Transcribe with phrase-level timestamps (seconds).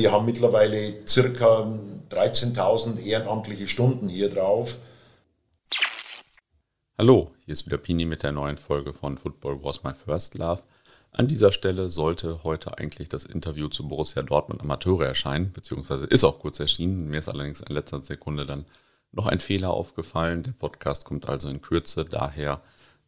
[0.00, 1.70] Wir haben mittlerweile circa
[2.08, 4.78] 13.000 ehrenamtliche Stunden hier drauf.
[6.96, 10.62] Hallo, hier ist wieder Pini mit der neuen Folge von Football Was My First Love.
[11.12, 16.24] An dieser Stelle sollte heute eigentlich das Interview zu Borussia Dortmund Amateure erscheinen, beziehungsweise ist
[16.24, 17.10] auch kurz erschienen.
[17.10, 18.64] Mir ist allerdings in letzter Sekunde dann
[19.12, 20.44] noch ein Fehler aufgefallen.
[20.44, 22.62] Der Podcast kommt also in Kürze, daher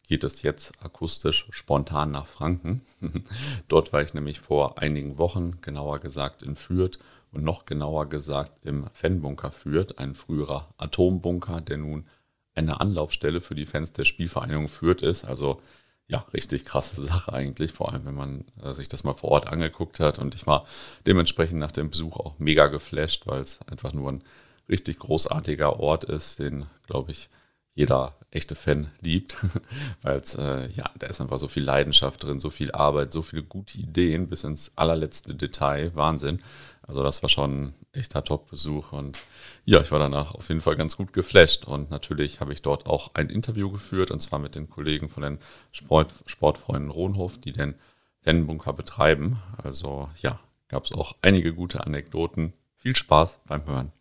[0.06, 2.80] geht es jetzt akustisch spontan nach Franken.
[3.68, 6.98] Dort war ich nämlich vor einigen Wochen, genauer gesagt in Fürth
[7.32, 12.06] und noch genauer gesagt im Fanbunker Fürth, ein früherer Atombunker, der nun
[12.54, 15.24] eine Anlaufstelle für die Fans der Spielvereinigung Fürth ist.
[15.24, 15.60] Also
[16.08, 19.50] ja, richtig krasse Sache eigentlich, vor allem wenn man äh, sich das mal vor Ort
[19.50, 20.18] angeguckt hat.
[20.18, 20.66] Und ich war
[21.06, 24.22] dementsprechend nach dem Besuch auch mega geflasht, weil es einfach nur ein
[24.68, 27.30] richtig großartiger Ort ist, den, glaube ich,
[27.74, 29.36] jeder echte Fan liebt,
[30.02, 33.22] weil es, äh, ja, da ist einfach so viel Leidenschaft drin, so viel Arbeit, so
[33.22, 35.94] viele gute Ideen bis ins allerletzte Detail.
[35.94, 36.42] Wahnsinn.
[36.82, 39.22] Also das war schon ein echter Top-Besuch und
[39.64, 42.86] ja, ich war danach auf jeden Fall ganz gut geflasht und natürlich habe ich dort
[42.86, 45.38] auch ein Interview geführt und zwar mit den Kollegen von den
[45.70, 47.76] Sport, Sportfreunden Rohnhof, die den
[48.22, 49.40] Fanbunker betreiben.
[49.62, 52.52] Also ja, gab es auch einige gute Anekdoten.
[52.76, 53.92] Viel Spaß beim Hören.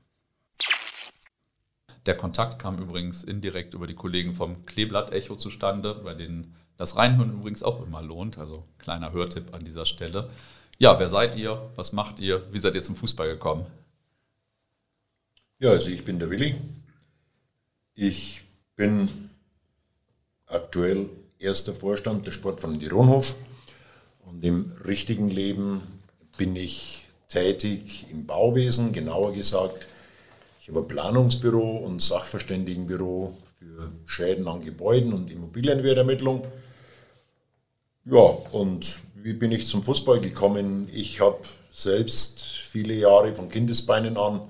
[2.05, 6.95] Der Kontakt kam übrigens indirekt über die Kollegen vom Kleeblatt Echo zustande, bei denen das
[6.95, 8.39] Reinhören übrigens auch immer lohnt.
[8.39, 10.29] Also kleiner Hörtipp an dieser Stelle.
[10.79, 11.69] Ja, wer seid ihr?
[11.75, 12.41] Was macht ihr?
[12.51, 13.67] Wie seid ihr zum Fußball gekommen?
[15.59, 16.55] Ja, also ich bin der Willi.
[17.93, 18.41] Ich
[18.75, 19.29] bin
[20.47, 23.35] aktuell erster Vorstand des Sportvereins Ronhof
[24.25, 25.81] und im richtigen Leben
[26.35, 29.87] bin ich tätig im Bauwesen, genauer gesagt
[30.61, 36.45] ich habe ein Planungsbüro und Sachverständigenbüro für Schäden an Gebäuden und Immobilienwertermittlung.
[38.05, 38.19] Ja,
[38.51, 40.87] und wie bin ich zum Fußball gekommen?
[40.93, 41.39] Ich habe
[41.71, 44.41] selbst viele Jahre von Kindesbeinen an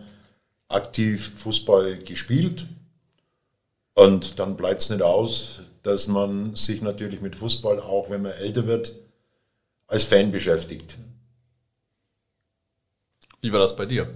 [0.68, 2.66] aktiv Fußball gespielt.
[3.94, 8.34] Und dann bleibt es nicht aus, dass man sich natürlich mit Fußball, auch wenn man
[8.34, 8.98] älter wird,
[9.88, 10.98] als Fan beschäftigt.
[13.40, 14.14] Wie war das bei dir?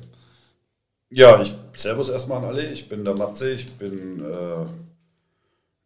[1.16, 2.70] Ja, ich servus erstmal an alle.
[2.70, 4.66] Ich bin der Matze, ich bin äh,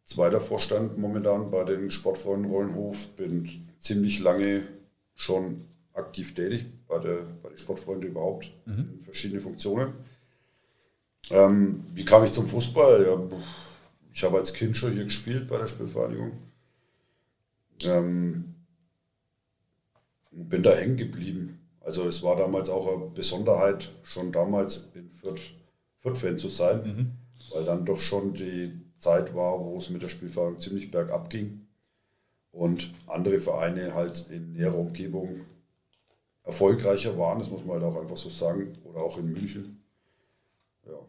[0.03, 3.47] zweiter Vorstand momentan bei den Sportfreunden Rollenhof, bin
[3.77, 4.63] ziemlich lange
[5.13, 8.89] schon aktiv tätig bei der, bei den Sportfreunden überhaupt, mhm.
[8.95, 9.93] in verschiedene Funktionen.
[11.29, 13.05] Ähm, wie kam ich zum Fußball?
[13.05, 13.39] Ja,
[14.11, 16.31] ich habe als Kind schon hier gespielt bei der Spielvereinigung.
[17.83, 18.55] Ähm,
[20.31, 21.58] bin da hängen geblieben.
[21.89, 25.41] Also es war damals auch eine Besonderheit, schon damals in Fürth,
[25.97, 27.11] Fürth-Fan zu sein, mhm.
[27.51, 31.65] weil dann doch schon die Zeit war, wo es mit der Spielfahrt ziemlich bergab ging
[32.51, 35.41] und andere Vereine halt in näherer Umgebung
[36.43, 39.81] erfolgreicher waren, das muss man halt auch einfach so sagen, oder auch in München.
[40.85, 40.99] Ja.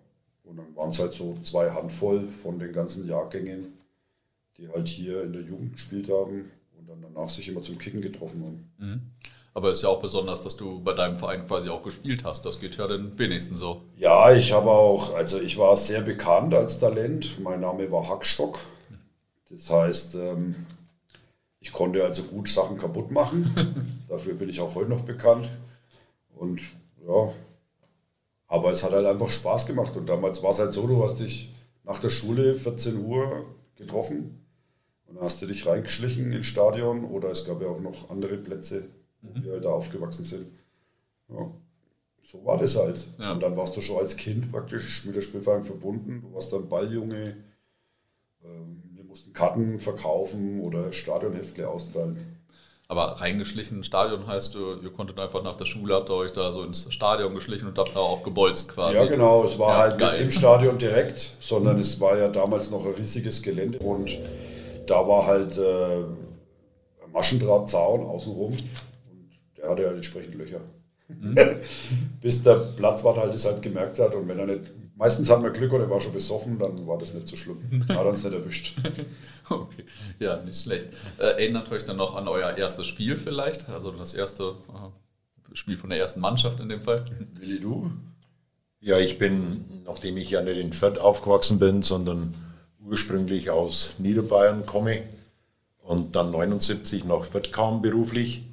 [0.45, 3.75] Und dann waren es halt so zwei Handvoll von den ganzen Jahrgängen,
[4.57, 8.01] die halt hier in der Jugend gespielt haben und dann danach sich immer zum Kicken
[8.01, 8.73] getroffen haben.
[8.79, 9.01] Mhm.
[9.53, 12.47] Aber es ist ja auch besonders, dass du bei deinem Verein quasi auch gespielt hast.
[12.47, 13.83] Das geht ja den wenigsten so.
[13.97, 17.41] Ja, ich habe auch, also ich war sehr bekannt als Talent.
[17.41, 18.61] Mein Name war Hackstock.
[19.51, 20.55] Das heißt, ähm,
[21.59, 24.05] ich konnte also gut Sachen kaputt machen.
[24.09, 25.51] Dafür bin ich auch heute noch bekannt.
[26.37, 26.61] Und
[27.07, 27.33] ja,
[28.47, 29.97] aber es hat halt einfach Spaß gemacht.
[29.97, 34.45] Und damals war es halt so, du hast dich nach der Schule 14 Uhr getroffen
[35.07, 38.37] und dann hast du dich reingeschlichen ins Stadion oder es gab ja auch noch andere
[38.37, 38.89] Plätze
[39.23, 39.45] mhm.
[39.45, 40.47] wir halt da aufgewachsen sind.
[41.29, 41.51] Ja,
[42.23, 43.05] so war das halt.
[43.19, 43.33] Ja.
[43.33, 46.23] Und dann warst du schon als Kind praktisch mit der Spielverein verbunden.
[46.23, 47.37] Du warst dann Balljunge.
[48.45, 52.37] Ähm, wir mussten Karten verkaufen oder Stadionheftle austeilen.
[52.87, 56.65] Aber reingeschlichen Stadion heißt, ihr konntet einfach nach der Schule, habt ihr euch da so
[56.65, 58.97] ins Stadion geschlichen und habt da auch gebolzt quasi.
[58.97, 59.45] Ja, genau.
[59.45, 60.11] Es war ja, halt geil.
[60.11, 61.83] nicht im Stadion direkt, sondern mhm.
[61.83, 64.19] es war ja damals noch ein riesiges Gelände und
[64.89, 66.03] da war halt äh,
[67.13, 68.57] Maschendrahtzaun außenrum
[69.61, 70.61] der hatte halt entsprechend Löcher.
[71.09, 71.37] Mhm.
[72.21, 74.63] Bis der Platzwart halt das halt gemerkt hat und wenn er nicht,
[74.97, 77.59] meistens hat man Glück oder er war schon besoffen, dann war das nicht so schlimm.
[77.89, 78.77] Hat er uns nicht erwischt.
[79.51, 79.85] okay,
[80.19, 80.89] ja, nicht schlecht.
[81.19, 83.69] Äh, erinnert euch dann noch an euer erstes Spiel vielleicht?
[83.69, 87.05] Also das erste äh, Spiel von der ersten Mannschaft in dem Fall?
[87.35, 87.91] Willi, du?
[88.81, 92.35] Ja, ich bin, nachdem ich ja nicht in Fürth aufgewachsen bin, sondern
[92.83, 95.03] ursprünglich aus Niederbayern komme
[95.83, 98.45] und dann 79 nach Fürth kam beruflich,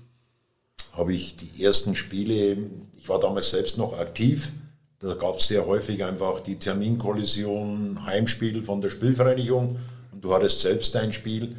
[0.98, 2.58] habe ich die ersten Spiele,
[2.98, 4.52] ich war damals selbst noch aktiv,
[5.00, 9.78] da gab es sehr häufig einfach die Terminkollision, Heimspiel von der Spielvereinigung
[10.12, 11.56] und du hattest selbst dein Spiel.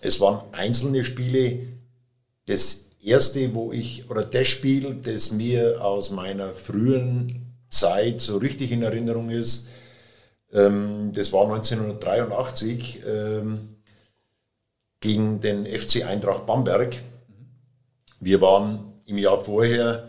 [0.00, 1.60] Es waren einzelne Spiele.
[2.46, 8.72] Das erste, wo ich, oder das Spiel, das mir aus meiner frühen Zeit so richtig
[8.72, 9.68] in Erinnerung ist,
[10.54, 13.76] ähm, das war 1983 ähm,
[15.00, 16.96] gegen den FC Eintracht Bamberg.
[18.20, 20.08] Wir waren im Jahr vorher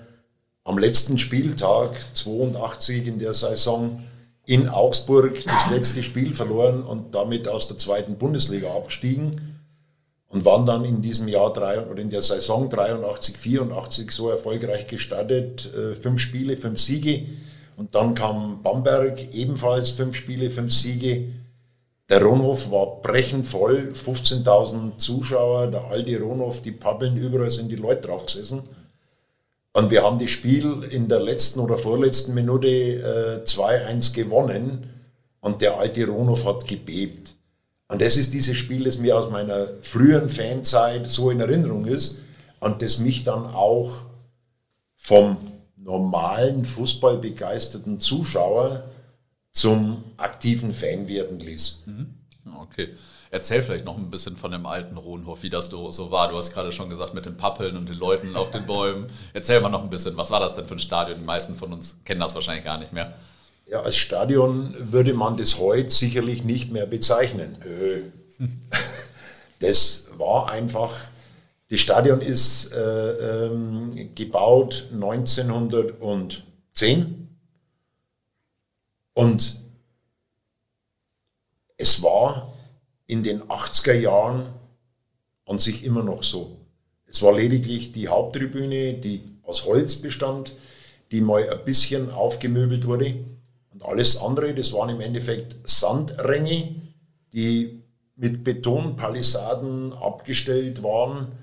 [0.64, 4.04] am letzten Spieltag 82 in der Saison
[4.46, 9.60] in Augsburg das letzte Spiel verloren und damit aus der zweiten Bundesliga abgestiegen
[10.28, 14.88] und waren dann in diesem Jahr drei, oder in der Saison 83, 84 so erfolgreich
[14.88, 15.72] gestartet.
[15.74, 17.26] Äh, fünf Spiele, fünf Siege.
[17.78, 21.34] Und dann kam Bamberg, ebenfalls fünf Spiele, fünf Siege.
[22.10, 27.76] Der Ronhof war brechend voll, 15.000 Zuschauer, der alte Ronhof, die Pappeln, überall sind die
[27.76, 28.64] Leute drauf gesessen.
[29.74, 34.90] Und wir haben das Spiel in der letzten oder vorletzten Minute äh, 2-1 gewonnen
[35.40, 37.34] und der alte Ronhof hat gebebt.
[37.88, 42.20] Und das ist dieses Spiel, das mir aus meiner früheren Fanzeit so in Erinnerung ist
[42.60, 43.92] und das mich dann auch
[44.98, 45.38] vom
[45.78, 48.84] normalen fußballbegeisterten Zuschauer
[49.60, 51.84] zum aktiven Fan werden ließ.
[51.86, 52.14] Mhm.
[52.62, 52.90] Okay.
[53.30, 56.30] Erzähl vielleicht noch ein bisschen von dem alten Rohnhof, wie das so war.
[56.30, 59.08] Du hast gerade schon gesagt mit den Pappeln und den Leuten auf den Bäumen.
[59.34, 61.20] Erzähl mal noch ein bisschen, was war das denn für ein Stadion?
[61.20, 63.16] Die meisten von uns kennen das wahrscheinlich gar nicht mehr.
[63.70, 67.58] Ja, als Stadion würde man das heute sicherlich nicht mehr bezeichnen.
[69.62, 70.96] Das war einfach,
[71.70, 77.29] das Stadion ist äh, ähm, gebaut 1910
[79.20, 79.60] und
[81.76, 82.54] es war
[83.06, 84.54] in den 80er Jahren
[85.46, 86.56] an sich immer noch so.
[87.06, 90.54] Es war lediglich die Haupttribüne, die aus Holz bestand,
[91.12, 93.14] die mal ein bisschen aufgemöbelt wurde.
[93.74, 96.76] Und alles andere, das waren im Endeffekt Sandränge,
[97.34, 97.84] die
[98.16, 101.34] mit Betonpalisaden abgestellt waren.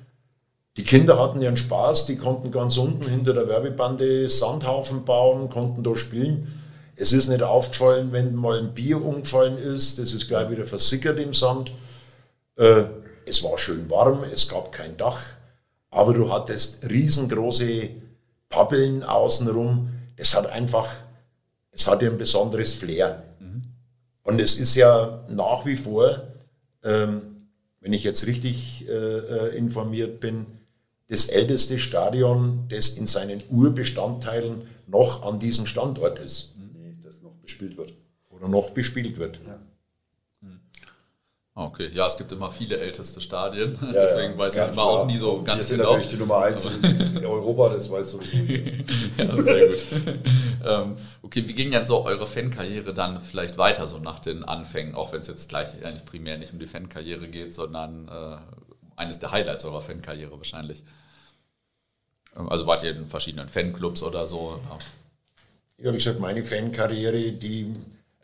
[0.78, 5.82] Die Kinder hatten ihren Spaß, die konnten ganz unten hinter der Werbebande Sandhaufen bauen, konnten
[5.82, 6.55] da spielen.
[6.98, 11.19] Es ist nicht aufgefallen, wenn mal ein Bier umgefallen ist, das ist gleich wieder versickert
[11.19, 11.72] im Sand.
[12.56, 12.84] Äh,
[13.26, 15.20] es war schön warm, es gab kein Dach,
[15.90, 17.90] aber du hattest riesengroße
[18.48, 19.90] Pappeln außenrum.
[20.16, 20.88] Es hat einfach,
[21.70, 23.22] es hatte ein besonderes Flair.
[23.40, 23.62] Mhm.
[24.22, 26.22] Und es ist ja nach wie vor,
[26.82, 27.49] ähm,
[27.81, 30.46] wenn ich jetzt richtig äh, äh informiert bin,
[31.08, 36.55] das älteste Stadion, das in seinen Urbestandteilen noch an diesem Standort ist
[37.46, 37.94] bespielt wird.
[38.31, 39.40] Oder noch bespielt wird.
[39.46, 39.58] Ja.
[41.54, 44.72] Ah, okay, ja, es gibt immer viele älteste Stadien, ja, deswegen ja, weiß ich immer
[44.72, 44.87] klar.
[44.87, 45.54] auch nie so ganz genau.
[45.56, 46.66] Wir sind natürlich die Nummer 1
[47.16, 48.37] in Europa, das weiß sowieso
[49.16, 49.84] Ja, sehr gut.
[50.66, 54.94] ähm, okay, wie ging denn so eure Fankarriere dann vielleicht weiter, so nach den Anfängen,
[54.94, 58.37] auch wenn es jetzt gleich eigentlich primär nicht um die Fankarriere geht, sondern äh,
[58.96, 60.84] eines der Highlights eurer Fankarriere wahrscheinlich?
[62.37, 64.60] Ähm, also wart ihr in verschiedenen Fanclubs oder so?
[64.69, 64.78] Ja
[65.78, 67.73] ja, wie gesagt, meine Fankarriere, die,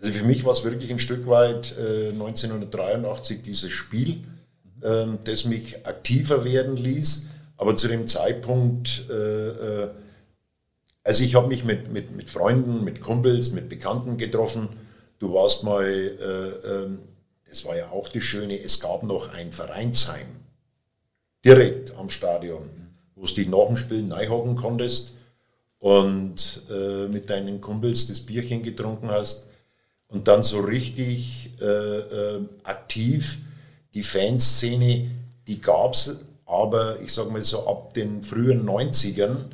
[0.01, 4.25] also für mich war es wirklich ein Stück weit äh, 1983 dieses Spiel,
[4.81, 7.27] äh, das mich aktiver werden ließ.
[7.59, 9.91] Aber zu dem Zeitpunkt, äh, äh
[11.05, 14.69] also ich habe mich mit, mit, mit Freunden, mit Kumpels, mit Bekannten getroffen.
[15.19, 17.01] Du warst mal, äh, ähm,
[17.49, 20.29] das war ja auch das Schöne, es gab noch ein Vereinsheim
[21.45, 22.71] direkt am Stadion,
[23.17, 25.15] wo du dich nach dem Spiel neihocken konntest
[25.83, 29.49] und äh, mit deinen Kumpels das Bierchen getrunken hast
[30.07, 33.39] und dann so richtig äh, äh, aktiv
[33.93, 35.11] die Fanszene,
[35.49, 39.47] die gab es, aber ich sage mal so ab den frühen 90ern,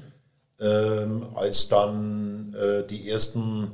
[0.61, 3.71] ähm, als dann äh, die ersten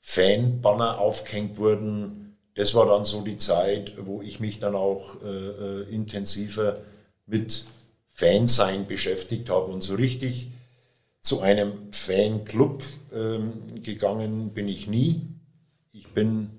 [0.00, 5.26] Fanbanner aufgehängt wurden, das war dann so die Zeit, wo ich mich dann auch äh,
[5.28, 6.78] äh, intensiver
[7.26, 7.66] mit
[8.08, 10.48] Fansein beschäftigt habe und so richtig
[11.24, 15.22] zu einem Fanclub ähm, gegangen bin ich nie.
[15.92, 16.50] Ich bin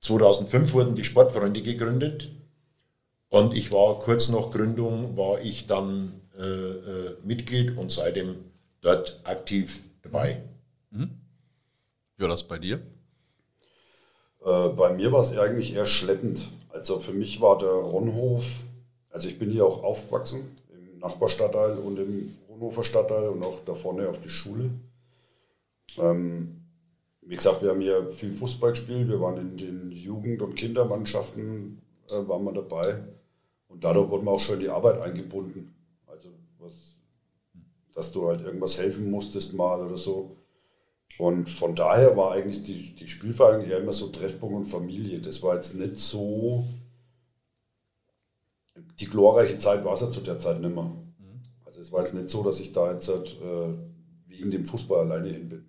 [0.00, 2.30] 2005 wurden die Sportfreunde gegründet
[3.28, 8.36] und ich war kurz nach Gründung war ich dann äh, äh, Mitglied und seitdem
[8.80, 10.42] dort aktiv dabei.
[10.90, 11.10] Mhm.
[12.16, 12.80] Wie war das bei dir?
[14.44, 16.48] Äh, bei mir war es eigentlich eher schleppend.
[16.70, 18.44] Also für mich war der Ronhof,
[19.10, 23.74] also ich bin hier auch aufgewachsen im Nachbarstadtteil und im Hannover Stadtteil und auch da
[23.74, 24.70] vorne auf die Schule.
[25.96, 26.62] Ähm,
[27.22, 31.80] wie gesagt, wir haben hier viel Fußball gespielt, wir waren in den Jugend- und Kindermannschaften
[32.08, 33.04] äh, waren wir dabei
[33.68, 35.74] und dadurch wurde man auch schon in die Arbeit eingebunden.
[36.06, 36.72] Also was,
[37.94, 40.36] dass du halt irgendwas helfen musstest mal oder so.
[41.18, 45.20] Und von daher war eigentlich die, die Spielvereinigung eher immer so Treffpunkt und Familie.
[45.20, 46.64] Das war jetzt nicht so.
[49.00, 50.90] Die glorreiche Zeit war es ja zu der Zeit nicht mehr
[51.88, 53.72] es war jetzt nicht so, dass ich da jetzt halt, äh,
[54.26, 55.64] wegen dem Fußball alleine hin bin.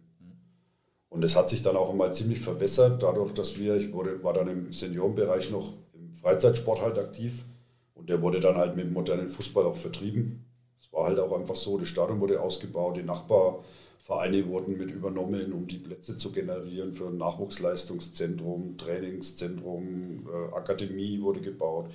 [1.07, 4.33] Und es hat sich dann auch einmal ziemlich verwässert, dadurch, dass wir, ich wurde, war
[4.33, 7.45] dann im Seniorenbereich noch im Freizeitsport halt aktiv
[7.93, 10.45] und der wurde dann halt mit dem modernen Fußball auch vertrieben.
[10.77, 15.53] Es war halt auch einfach so, das Stadion wurde ausgebaut, die Nachbarvereine wurden mit übernommen,
[15.53, 21.85] um die Plätze zu generieren für ein Nachwuchsleistungszentrum, Trainingszentrum, äh, Akademie wurde gebaut.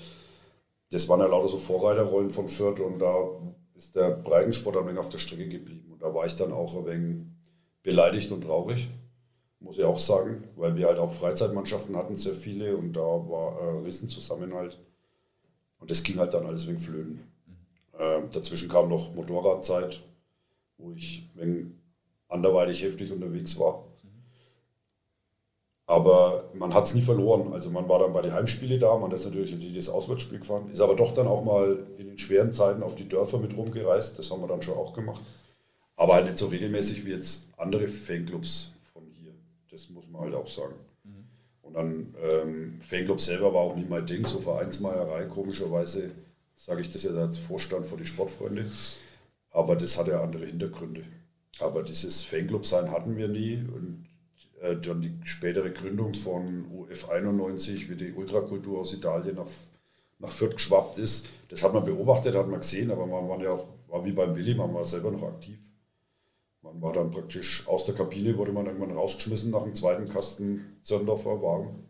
[0.91, 3.29] Das waren ja lauter so Vorreiterrollen von Fürth und da
[3.75, 5.93] ist der Breitensport ein wenig auf der Strecke geblieben.
[5.93, 7.27] Und da war ich dann auch ein wenig
[7.83, 8.89] beleidigt und traurig
[9.65, 13.61] muss ich auch sagen, weil wir halt auch Freizeitmannschaften hatten, sehr viele und da war
[13.63, 14.79] ein Riesenzusammenhalt.
[15.79, 17.21] Und das ging halt dann alles wegen Flöten.
[17.99, 20.03] Äh, dazwischen kam noch Motorradzeit,
[20.77, 21.81] wo ich wegen
[22.29, 23.85] anderweitig heftig unterwegs war.
[25.87, 27.53] Aber man hat es nie verloren.
[27.53, 30.71] Also man war dann bei den Heimspielen da, man ist natürlich in das Auswärtsspiel gefahren,
[30.73, 34.19] ist aber doch dann auch mal in den schweren Zeiten auf die Dörfer mit rumgereist.
[34.19, 35.21] Das haben wir dann schon auch gemacht.
[35.97, 38.71] Aber halt nicht so regelmäßig wie jetzt andere Fanclubs
[39.75, 40.75] das muss man halt auch sagen.
[41.03, 41.25] Mhm.
[41.63, 46.13] Und dann ähm, Fanclub selber war auch nicht mein Ding, so Vereinsmeierei, komischerweise
[46.55, 48.71] sage ich das jetzt als Vorstand für die Sportfreunde.
[49.51, 51.03] Aber das hat ja andere Hintergründe.
[51.59, 53.57] Aber dieses Fanclub-Sein hatten wir nie.
[53.57, 54.07] Und
[54.61, 59.47] äh, dann die spätere Gründung von UF 91, wie die Ultrakultur aus Italien nach,
[60.19, 63.53] nach Fürth geschwappt ist, das hat man beobachtet, hat man gesehen, aber man war ja
[63.53, 65.59] auch, war wie beim Willi, man war selber noch aktiv.
[66.63, 70.79] Man war dann praktisch aus der Kabine, wurde man irgendwann rausgeschmissen nach dem zweiten Kasten
[70.83, 71.89] Zöndorfer Wagen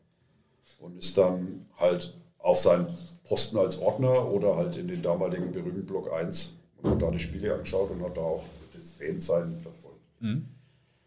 [0.81, 2.87] und ist dann halt auf seinen
[3.25, 7.19] Posten als Ordner oder halt in den damaligen berühmten Block 1 und hat da die
[7.19, 8.45] Spiele angeschaut und hat da auch
[8.75, 10.01] das Fansein verfolgt.
[10.21, 10.49] Mhm.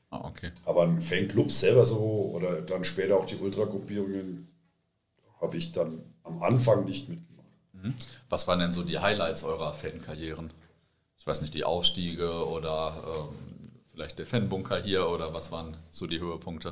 [0.09, 0.51] Ah, okay.
[0.65, 4.47] Aber ein Fanclub selber so oder dann später auch die Ultragruppierungen
[5.41, 7.47] habe ich dann am Anfang nicht mitgemacht.
[7.73, 7.93] Mhm.
[8.29, 10.51] Was waren denn so die Highlights eurer Fankarrieren?
[11.19, 13.57] Ich weiß nicht, die Aufstiege oder ähm
[13.97, 16.71] vielleicht der Fanbunker hier oder was waren so die Höhepunkte?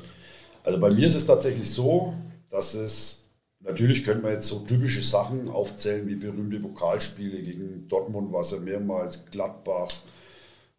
[0.62, 2.14] Also bei mir ist es tatsächlich so,
[2.50, 3.24] dass es,
[3.58, 8.52] natürlich könnte man jetzt so typische Sachen aufzählen wie berühmte Pokalspiele gegen Dortmund, war es
[8.52, 9.90] ja mehrmals, Gladbach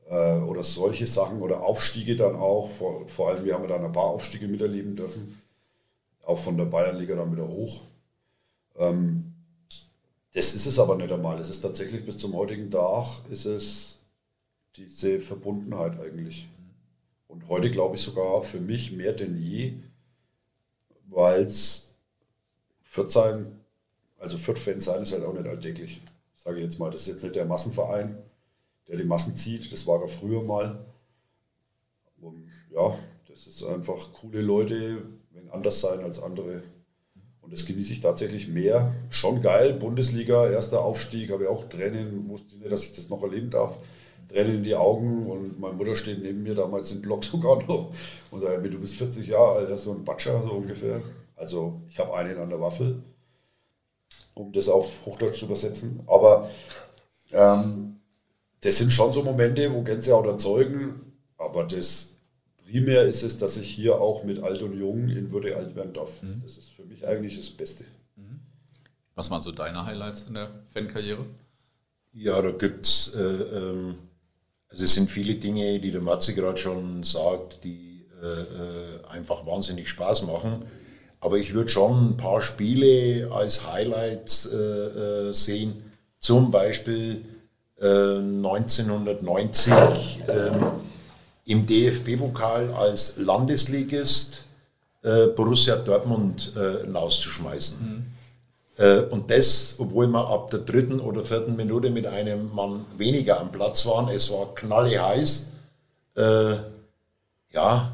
[0.09, 2.69] äh, oder solche Sachen oder Aufstiege dann auch.
[2.71, 5.41] Vor, vor allem, wir haben dann ein paar Aufstiege miterleben dürfen,
[6.23, 7.81] auch von der Bayernliga dann wieder hoch.
[8.77, 9.33] Ähm,
[10.33, 11.39] das ist es aber nicht einmal.
[11.39, 13.99] Es ist tatsächlich bis zum heutigen Tag ist es
[14.75, 16.47] diese Verbundenheit eigentlich.
[17.27, 19.73] Und heute glaube ich sogar für mich mehr denn je,
[21.09, 21.95] weil es
[22.83, 23.59] Fürth sein,
[24.19, 26.01] also Fürth-Fan sein ist halt auch nicht alltäglich.
[26.35, 28.17] Sage ich jetzt mal, das ist jetzt nicht der Massenverein,
[28.87, 30.85] der die Massen zieht, das war er früher mal.
[32.19, 36.63] Und ja, das ist einfach coole Leute, wenn anders sein als andere.
[37.41, 38.93] Und das genieße ich tatsächlich mehr.
[39.09, 43.23] Schon geil, Bundesliga, erster Aufstieg, habe ich auch Tränen, wusste nicht, dass ich das noch
[43.23, 43.79] erleben darf.
[44.27, 47.93] Tränen in die Augen und meine Mutter steht neben mir damals im Block sogar noch
[48.31, 51.01] und sagt du bist 40 Jahre alt, so ein Batscher so ungefähr.
[51.37, 53.01] Also ich habe einen an der Waffel,
[54.33, 56.01] um das auf Hochdeutsch zu übersetzen.
[56.07, 56.49] Aber
[57.31, 57.86] ähm,
[58.61, 62.15] das sind schon so Momente, wo Gänsehaut erzeugen, aber das
[62.65, 65.93] primär ist es, dass ich hier auch mit Alt und Jung in Würde alt werden
[65.93, 66.21] darf.
[66.23, 66.41] Mhm.
[66.43, 67.85] Das ist für mich eigentlich das Beste.
[68.15, 68.39] Mhm.
[69.15, 71.25] Was waren so deine Highlights in der Fankarriere?
[72.13, 73.95] Ja, da gibt es äh, ähm
[74.69, 79.45] also es sind viele Dinge, die der Matze gerade schon sagt, die äh, äh, einfach
[79.45, 80.65] wahnsinnig Spaß machen.
[81.19, 84.57] Aber ich würde schon ein paar Spiele als Highlights äh,
[85.29, 85.83] äh sehen.
[86.19, 87.23] Zum Beispiel
[87.79, 90.71] 1990 äh, ähm,
[91.45, 94.43] im DFB-Pokal als Landesligist
[95.03, 96.53] äh, Borussia Dortmund
[96.83, 97.79] hinauszuschmeißen.
[97.79, 98.05] Mhm.
[98.77, 103.39] Äh, und das, obwohl wir ab der dritten oder vierten Minute mit einem Mann weniger
[103.39, 104.09] am Platz waren.
[104.09, 105.51] Es war knalle heiß.
[106.15, 106.55] Äh,
[107.53, 107.91] ja,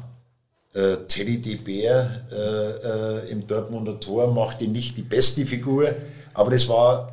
[0.74, 5.88] äh, Teddy de Bär äh, äh, im Dortmunder Tor machte nicht die beste Figur,
[6.34, 7.12] aber das war,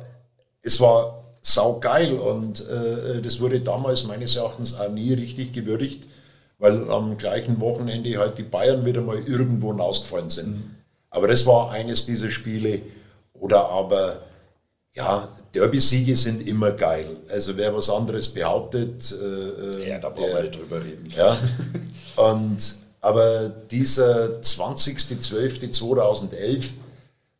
[0.62, 6.04] es war saugeil und äh, das wurde damals meines Erachtens auch nie richtig gewürdigt,
[6.58, 10.50] weil am gleichen Wochenende halt die Bayern wieder mal irgendwo hinausgefallen sind.
[10.50, 10.76] Mhm.
[11.10, 12.82] Aber das war eines dieser Spiele,
[13.34, 14.22] oder aber,
[14.94, 17.18] ja, Derby-Siege sind immer geil.
[17.28, 21.12] Also wer was anderes behauptet, äh, ja, da brauchen wir nicht drüber reden.
[21.14, 21.36] Ja,
[22.30, 26.70] und, aber dieser 20.12.2011,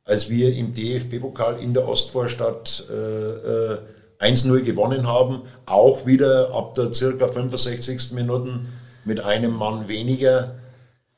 [0.05, 3.79] als wir im DFB-Pokal in der Ostvorstadt äh, äh,
[4.23, 8.13] 1-0 gewonnen haben, auch wieder ab der circa 65.
[8.13, 8.69] Minuten
[9.05, 10.55] mit einem Mann weniger,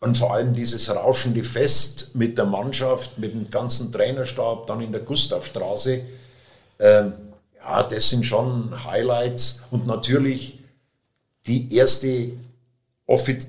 [0.04, 4.92] und vor allem dieses rauschende Fest mit der Mannschaft, mit dem ganzen Trainerstab, dann in
[4.92, 6.02] der Gustavstraße.
[6.78, 7.12] Ähm,
[7.56, 10.58] ja, das sind schon Highlights und natürlich
[11.46, 12.32] die erste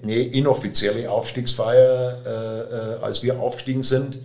[0.03, 4.19] nee, inoffizielle Aufstiegsfeier, äh, äh, als wir aufgestiegen sind,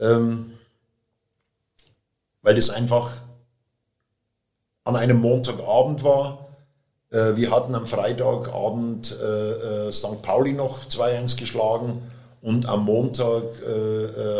[0.00, 0.54] ähm,
[2.42, 3.12] weil das einfach
[4.84, 6.48] an einem Montagabend war.
[7.10, 10.22] Äh, wir hatten am Freitagabend äh, äh, St.
[10.22, 12.02] Pauli noch 2-1 geschlagen
[12.42, 13.44] und am Montag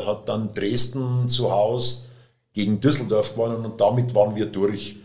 [0.04, 2.02] hat dann Dresden zu Hause
[2.52, 4.96] gegen Düsseldorf gewonnen und damit waren wir durch.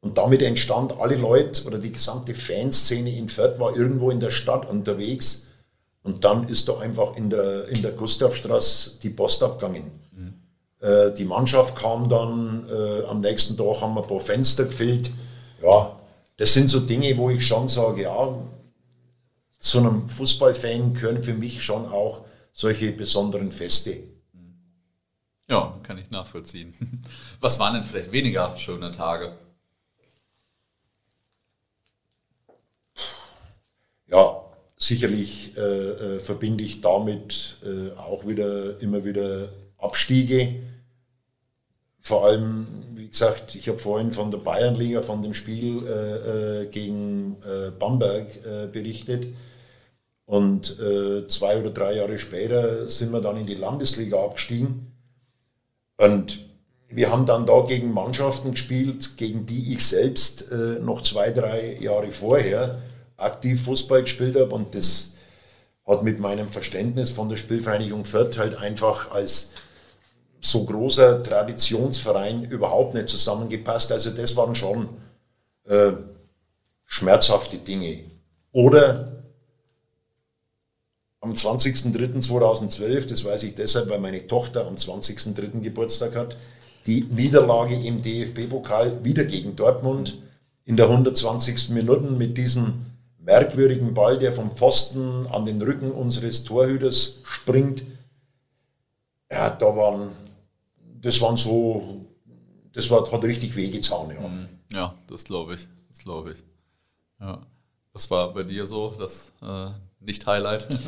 [0.00, 4.30] Und damit entstand alle Leute oder die gesamte Fanszene in Fürth war irgendwo in der
[4.30, 5.48] Stadt unterwegs.
[6.02, 9.90] Und dann ist da einfach in der, in der Gustavstraße die Post abgegangen.
[10.12, 10.34] Mhm.
[10.82, 15.10] Äh, die Mannschaft kam dann, äh, am nächsten Tag haben wir ein paar Fenster gefüllt.
[15.62, 15.96] Ja,
[16.36, 18.34] das sind so Dinge, wo ich schon sage, ja,
[19.60, 22.22] zu einem Fußballfan gehören für mich schon auch
[22.52, 23.96] solche besonderen Feste.
[25.48, 26.74] Ja, kann ich nachvollziehen.
[27.40, 29.36] Was waren denn vielleicht weniger schöne Tage?
[34.08, 34.44] Ja,
[34.76, 39.48] sicherlich äh, äh, verbinde ich damit äh, auch wieder immer wieder
[39.78, 40.71] Abstiege.
[42.04, 46.66] Vor allem, wie gesagt, ich habe vorhin von der Bayernliga, von dem Spiel äh, äh
[46.66, 49.28] gegen äh, Bamberg berichtet.
[50.24, 50.78] Und
[51.28, 54.92] zwei oder drei Jahre später sind wir dann in die Landesliga abgestiegen.
[55.98, 56.46] Und
[56.88, 60.46] wir haben dann da gegen Mannschaften gespielt, gegen die ich selbst
[60.80, 62.78] noch zwei, drei Jahre vorher
[63.22, 65.14] aktiv Fußball gespielt habe und das
[65.86, 69.52] hat mit meinem Verständnis von der Spielvereinigung Fürth halt einfach als
[70.44, 73.92] so großer Traditionsverein überhaupt nicht zusammengepasst.
[73.92, 74.88] Also das waren schon
[75.64, 75.92] äh,
[76.84, 78.00] schmerzhafte Dinge.
[78.52, 79.22] Oder
[81.20, 85.60] am 20.03.2012, das weiß ich deshalb, weil meine Tochter am 20.03.
[85.60, 86.36] Geburtstag hat,
[86.86, 90.18] die Niederlage im DFB-Pokal wieder gegen Dortmund
[90.64, 91.70] in der 120.
[91.70, 92.86] Minute mit diesem
[93.20, 97.84] merkwürdigen Ball, der vom Pfosten an den Rücken unseres Torhüters springt.
[99.30, 100.10] Ja, da waren,
[101.02, 102.06] das waren so,
[102.72, 104.10] das war, hat richtig wehgetan.
[104.10, 104.48] Ja, mhm.
[104.72, 106.38] ja das glaube ich, das glaube ich.
[107.20, 107.40] Ja.
[107.92, 109.68] Was war bei dir so das äh,
[110.00, 110.68] Nicht-Highlight?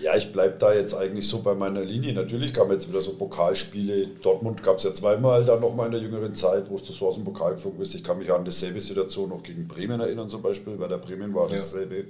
[0.00, 2.12] Ja, ich bleibe da jetzt eigentlich so bei meiner Linie.
[2.12, 4.08] Natürlich kamen jetzt wieder so Pokalspiele.
[4.20, 7.06] Dortmund gab es ja zweimal dann noch mal in der jüngeren Zeit, wo es so
[7.06, 7.94] aus dem Pokal geflogen ist.
[7.94, 10.76] Ich kann mich an dieselbe Situation noch gegen Bremen erinnern zum Beispiel.
[10.76, 12.04] Bei der Bremen war dasselbe ja.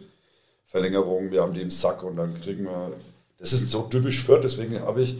[0.64, 1.30] Verlängerung.
[1.30, 2.92] Wir haben die im Sack und dann kriegen wir...
[3.36, 5.16] Das ist so typisch Fürth, deswegen habe ich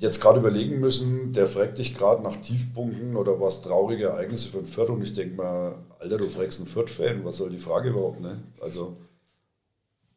[0.00, 4.64] jetzt gerade überlegen müssen, der fragt dich gerade nach Tiefpunkten oder was traurige Ereignisse den
[4.64, 8.20] Fürth und ich denke mal, Alter, du fragst einen Fürth-Fan, was soll die Frage überhaupt,
[8.20, 8.38] ne?
[8.62, 8.96] Also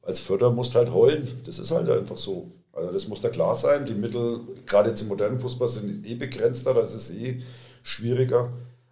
[0.02, 1.28] als Förder musst halt heulen.
[1.46, 2.50] Das ist halt einfach so.
[2.72, 3.86] Also das muss da klar sein.
[3.86, 7.42] Die Mittel, gerade jetzt im modernen Fußball, sind eh begrenzter, das ist eh
[7.84, 8.52] schwieriger.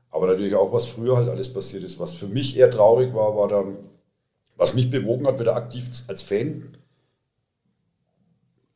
[0.10, 2.00] Aber natürlich auch, was früher halt alles passiert ist.
[2.00, 3.78] Was für mich eher traurig war, war dann,
[4.58, 6.76] was mich bewogen hat, wieder aktiv als Fan,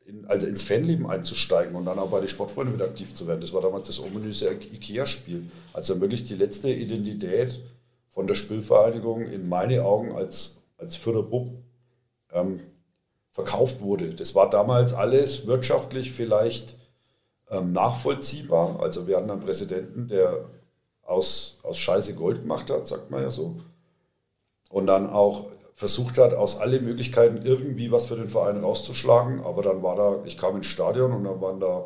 [0.06, 3.40] in, also ins Fanleben einzusteigen und dann auch bei den Sportfreunden wieder aktiv zu werden.
[3.40, 5.46] Das war damals das ominöse Ikea-Spiel.
[5.72, 7.60] Also wirklich die letzte Identität
[8.08, 11.50] von der Spielvereinigung in meine Augen als, als Förderbub
[12.32, 12.60] ähm,
[13.32, 14.14] verkauft wurde.
[14.14, 16.76] Das war damals alles wirtschaftlich vielleicht
[17.50, 18.80] ähm, nachvollziehbar.
[18.80, 20.46] Also wir hatten einen Präsidenten, der
[21.02, 23.56] aus, aus Scheiße Gold gemacht hat, sagt man ja so.
[24.70, 29.40] Und dann auch versucht hat, aus allen Möglichkeiten irgendwie was für den Verein rauszuschlagen.
[29.42, 31.84] Aber dann war da, ich kam ins Stadion und dann waren da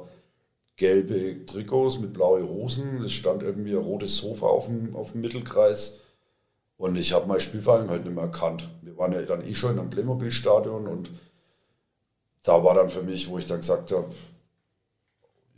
[0.77, 3.03] gelbe Trikots mit blauen Hosen.
[3.05, 6.01] Es stand irgendwie ein rotes Sofa auf dem, auf dem Mittelkreis.
[6.77, 8.69] Und ich habe mein Spielverein halt nicht mehr erkannt.
[8.81, 11.11] Wir waren ja dann eh schon am Playmobil-Stadion und
[12.45, 14.07] da war dann für mich, wo ich dann gesagt habe,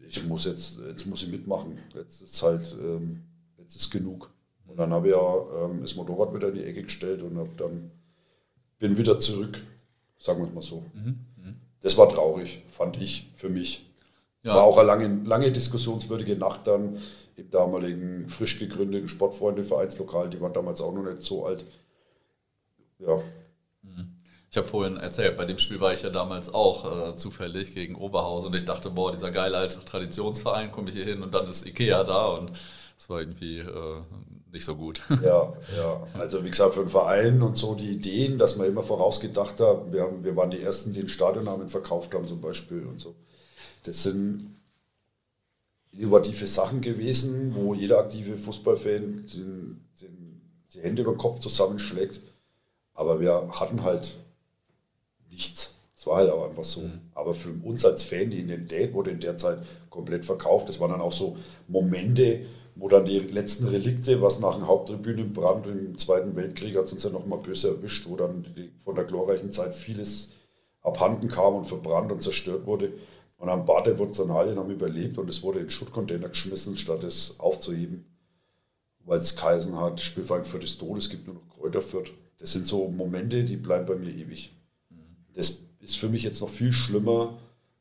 [0.08, 1.78] ich muss jetzt, jetzt muss ich mitmachen.
[1.94, 3.22] Jetzt ist halt, ähm,
[3.58, 4.30] jetzt ist genug.
[4.66, 7.50] Und dann habe ich ja ähm, das Motorrad wieder in die Ecke gestellt und habe
[7.58, 7.92] dann
[8.82, 9.60] bin wieder zurück,
[10.18, 10.82] sagen wir es mal so.
[10.92, 11.20] Mhm.
[11.36, 11.56] Mhm.
[11.80, 13.86] Das war traurig, fand ich für mich.
[14.42, 14.56] Ja.
[14.56, 16.98] War auch eine lange, lange diskussionswürdige Nacht dann
[17.36, 20.30] im damaligen frisch gegründeten Sportfreunde-Vereinslokal.
[20.30, 21.64] Die waren damals auch noch nicht so alt.
[22.98, 23.18] Ja.
[23.82, 24.16] Mhm.
[24.50, 27.94] Ich habe vorhin erzählt, bei dem Spiel war ich ja damals auch äh, zufällig gegen
[27.94, 31.48] Oberhausen und ich dachte, boah, dieser geile alte Traditionsverein, komme ich hier hin und dann
[31.48, 32.50] ist Ikea da und
[32.96, 34.02] das war irgendwie äh,
[34.52, 35.02] nicht so gut.
[35.22, 36.06] Ja, ja.
[36.14, 39.92] Also wie gesagt, für einen Verein und so die Ideen, dass man immer vorausgedacht hat,
[39.92, 43.14] wir, haben, wir waren die Ersten, die den Stadionnamen verkauft haben zum Beispiel und so.
[43.84, 44.54] Das sind
[45.92, 50.40] innovative Sachen gewesen, wo jeder aktive Fußballfan den, den,
[50.72, 52.20] die Hände über den Kopf zusammenschlägt.
[52.94, 54.14] Aber wir hatten halt
[55.30, 55.74] nichts.
[55.96, 56.82] Es war halt auch einfach so.
[56.82, 57.00] Mhm.
[57.14, 60.68] Aber für uns als Fan, die Identität wurde in der Zeit komplett verkauft.
[60.68, 61.36] Das waren dann auch so
[61.68, 66.92] Momente, wo dann die letzten Relikte, was nach dem Haupttribünenbrand im Zweiten Weltkrieg hat es
[66.92, 70.30] uns ja noch mal böse erwischt, wo dann die, von der glorreichen Zeit vieles
[70.80, 72.92] abhanden kam und verbrannt und zerstört wurde.
[73.38, 77.38] Und am Bad der Wurzelnalien haben überlebt und es wurde in Schuttcontainer geschmissen, statt es
[77.40, 78.06] aufzuheben,
[79.04, 82.12] weil es geheißen hat, Spielverein für des Todes, es gibt nur noch Kräuterfürth.
[82.38, 84.52] Das sind so Momente, die bleiben bei mir ewig.
[85.34, 87.38] Das ist für mich jetzt noch viel schlimmer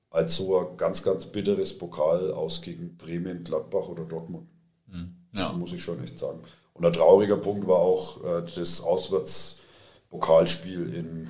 [0.09, 4.47] als so ein ganz, ganz bitteres Pokal aus gegen Bremen, Gladbach oder Dortmund.
[4.91, 5.15] Mhm.
[5.33, 5.49] Ja.
[5.49, 6.39] Das muss ich schon echt sagen.
[6.73, 11.27] Und ein trauriger Punkt war auch äh, das Auswärtspokalspiel in,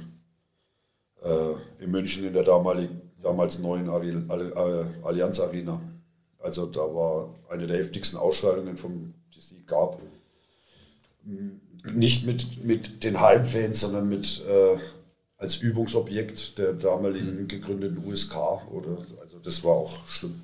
[1.21, 5.79] äh, in München in der damaligen, damals neuen Allianz Arena.
[6.39, 10.01] Also da war eine der heftigsten Ausschreitungen, vom, die es gab.
[11.93, 14.77] Nicht mit, mit den Heimfans, sondern mit äh,
[15.37, 18.35] als Übungsobjekt der damaligen gegründeten USK.
[18.71, 20.43] Oder, also das war auch schlimm.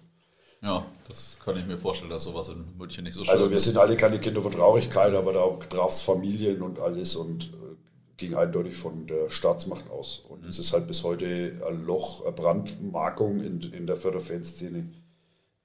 [0.68, 3.42] Ja, das kann ich mir vorstellen, dass sowas in München nicht so schlimm ist.
[3.42, 7.16] Also wir sind alle keine Kinder von Traurigkeit, aber da traf es Familien und alles
[7.16, 7.76] und äh,
[8.18, 10.26] ging eindeutig von der Staatsmacht aus.
[10.28, 10.50] Und mhm.
[10.50, 14.90] es ist halt bis heute ein Loch, eine Brandmarkung in, in der Förderfanszene,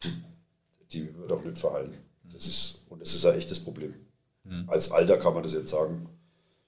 [0.04, 0.12] die,
[0.92, 1.94] die wird auch nicht verheilen.
[2.32, 3.94] Das ist, und das ist ein echtes Problem.
[4.44, 4.68] Mhm.
[4.68, 6.08] Als Alter kann man das jetzt sagen.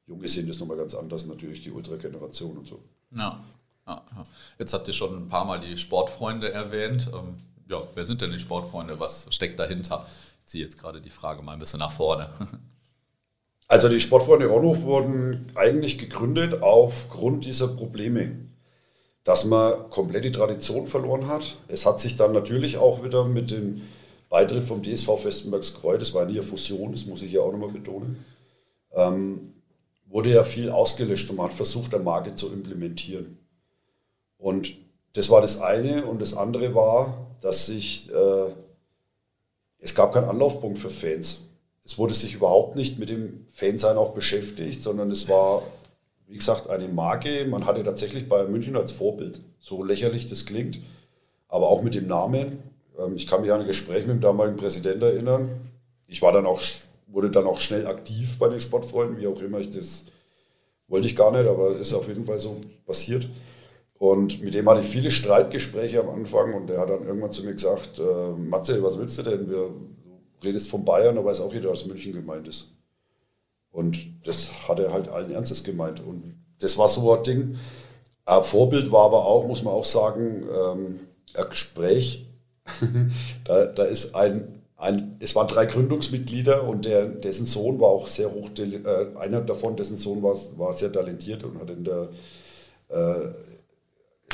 [0.07, 2.81] Junge sehen das nochmal ganz anders, natürlich die Ultra-Generation und so.
[3.17, 3.43] Ja.
[3.87, 4.05] ja.
[4.59, 7.11] Jetzt habt ihr schon ein paar Mal die Sportfreunde erwähnt.
[7.69, 8.99] Ja, wer sind denn die Sportfreunde?
[9.01, 10.07] Was steckt dahinter?
[10.41, 12.31] Ich ziehe jetzt gerade die Frage mal ein bisschen nach vorne.
[13.67, 18.31] Also die Sportfreunde Ronhof wurden eigentlich gegründet aufgrund dieser Probleme,
[19.25, 21.57] dass man komplett die Tradition verloren hat.
[21.67, 23.81] Es hat sich dann natürlich auch wieder mit dem
[24.29, 27.71] Beitritt vom DSV Festenbergs Kreuz, das war eine Fusion, das muss ich ja auch nochmal
[27.71, 28.23] betonen,
[28.93, 29.55] ähm,
[30.09, 33.39] wurde ja viel ausgelöscht und man hat versucht, eine Marke zu implementieren.
[34.37, 34.77] Und
[35.15, 36.05] das war das eine.
[36.05, 38.53] Und das andere war, dass sich, äh,
[39.79, 41.43] es gab keinen Anlaufpunkt für Fans.
[41.85, 45.63] Es wurde sich überhaupt nicht mit dem Fansein auch beschäftigt, sondern es war,
[46.27, 47.45] wie gesagt, eine Marke.
[47.45, 50.79] Man hatte tatsächlich Bayern München als Vorbild, so lächerlich das klingt,
[51.49, 52.63] aber auch mit dem Namen.
[52.99, 55.51] Ähm, ich kann mich an ein Gespräch mit dem damaligen Präsidenten erinnern.
[56.09, 56.63] Ich war dann auch
[57.09, 60.05] wurde dann auch schnell aktiv bei den Sportfreunden, wie auch immer ich das
[60.89, 63.29] wollte ich gar nicht, aber es ist auf jeden Fall so passiert.
[64.05, 67.43] Und mit dem hatte ich viele Streitgespräche am Anfang und der hat dann irgendwann zu
[67.43, 69.49] mir gesagt, äh, Matze, was willst du denn?
[69.49, 72.75] Wir, du redest von Bayern, aber weiß auch jeder, dass München gemeint ist.
[73.71, 76.05] Und das hat er halt allen Ernstes gemeint.
[76.05, 77.57] Und das war so ein Ding.
[78.27, 81.01] Ein Vorbild war aber auch, muss man auch sagen, ähm,
[81.33, 82.27] ein Gespräch.
[83.45, 88.07] da, da ist ein ein, es waren drei Gründungsmitglieder und der, dessen Sohn war auch
[88.07, 92.09] sehr hoch, äh, einer davon, dessen Sohn war, war sehr talentiert und hat in der,
[92.89, 93.33] äh,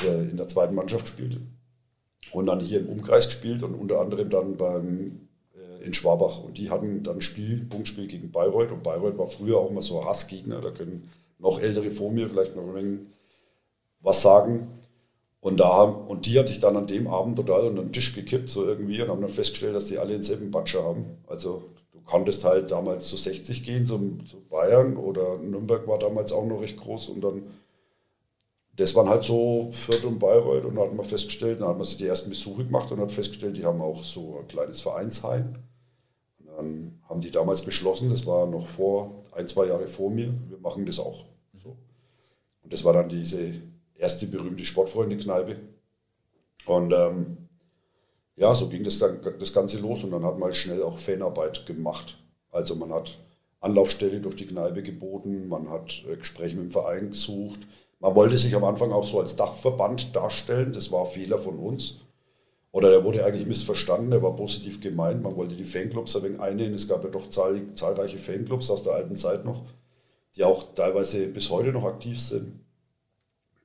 [0.03, 1.37] äh, in der zweiten Mannschaft gespielt.
[2.31, 6.43] Und dann hier im Umkreis gespielt und unter anderem dann beim, äh, in Schwabach.
[6.43, 9.99] Und die hatten dann Spiel, Punktspiel gegen Bayreuth und Bayreuth war früher auch mal so
[9.99, 11.09] ein Hassgegner, da können
[11.39, 12.63] noch ältere vor mir vielleicht noch
[14.01, 14.67] was sagen.
[15.41, 18.49] Und, da und die haben sich dann an dem Abend total unter den Tisch gekippt,
[18.49, 21.17] so irgendwie, und haben dann festgestellt, dass die alle denselben Batscher haben.
[21.25, 26.31] Also du konntest halt damals zu 60 gehen, zum, zu Bayern oder Nürnberg war damals
[26.31, 27.43] auch noch recht groß und dann,
[28.81, 31.85] das waren halt so Fürth und Bayreuth und da hat man festgestellt, dann hat man
[31.85, 35.55] sich die ersten Besuche gemacht und hat festgestellt, die haben auch so ein kleines Vereinsheim.
[36.39, 40.33] Und dann haben die damals beschlossen, das war noch vor, ein, zwei Jahre vor mir,
[40.49, 41.25] wir machen das auch.
[41.53, 41.77] So.
[42.63, 43.53] Und das war dann diese
[43.95, 45.57] erste berühmte Sportfreunde-Kneipe.
[46.65, 47.37] Und ähm,
[48.35, 50.97] ja, so ging das dann das Ganze los und dann hat man halt schnell auch
[50.97, 52.17] Fanarbeit gemacht.
[52.49, 53.19] Also man hat
[53.59, 57.59] Anlaufstelle durch die Kneipe geboten, man hat äh, Gespräche mit dem Verein gesucht.
[58.01, 61.59] Man wollte sich am Anfang auch so als Dachverband darstellen, das war ein Fehler von
[61.59, 61.97] uns.
[62.71, 65.21] Oder der wurde eigentlich missverstanden, der war positiv gemeint.
[65.21, 66.73] Man wollte die Fanclubs ein wenig einnehmen.
[66.73, 69.65] Es gab ja doch zahlreiche Fanclubs aus der alten Zeit noch,
[70.35, 72.61] die auch teilweise bis heute noch aktiv sind.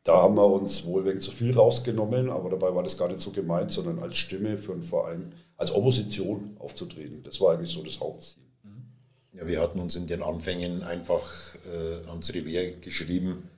[0.05, 3.21] Da haben wir uns wohl wegen zu viel rausgenommen, aber dabei war das gar nicht
[3.21, 7.23] so gemeint, sondern als Stimme für einen Verein, als Opposition aufzutreten.
[7.23, 8.43] Das war eigentlich so das Hauptziel.
[9.33, 13.51] Ja, wir hatten uns in den Anfängen einfach äh, ans Revier geschrieben,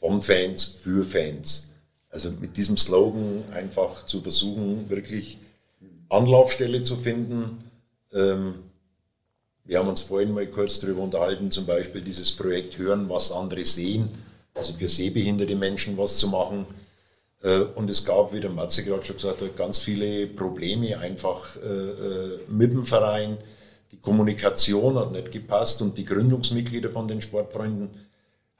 [0.00, 1.68] von Fans für Fans.
[2.08, 5.38] Also mit diesem Slogan einfach zu versuchen, wirklich
[6.08, 7.62] Anlaufstelle zu finden.
[8.12, 8.54] Ähm,
[9.64, 13.64] wir haben uns vorhin mal kurz darüber unterhalten, zum Beispiel dieses Projekt Hören, was andere
[13.64, 14.08] sehen
[14.54, 16.66] also für sehbehinderte Menschen was zu machen.
[17.42, 21.56] Äh, und es gab, wie der Matze gerade schon gesagt hat, ganz viele Probleme einfach
[21.56, 23.38] äh, äh, mit dem Verein.
[23.92, 27.90] Die Kommunikation hat nicht gepasst und die Gründungsmitglieder von den Sportfreunden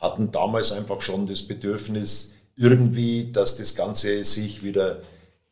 [0.01, 5.01] hatten damals einfach schon das Bedürfnis, irgendwie, dass das Ganze sich wieder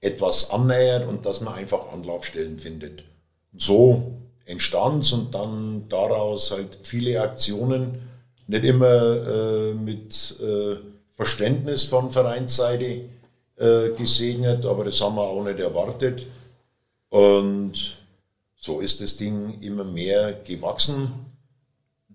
[0.00, 3.04] etwas annähert und dass man einfach Anlaufstellen findet.
[3.56, 4.12] So
[4.44, 8.02] entstand und dann daraus halt viele Aktionen,
[8.46, 10.76] nicht immer äh, mit äh,
[11.12, 13.04] Verständnis von Vereinsseite
[13.56, 16.26] äh, gesegnet, aber das haben wir auch nicht erwartet.
[17.10, 17.98] Und
[18.56, 21.26] so ist das Ding immer mehr gewachsen,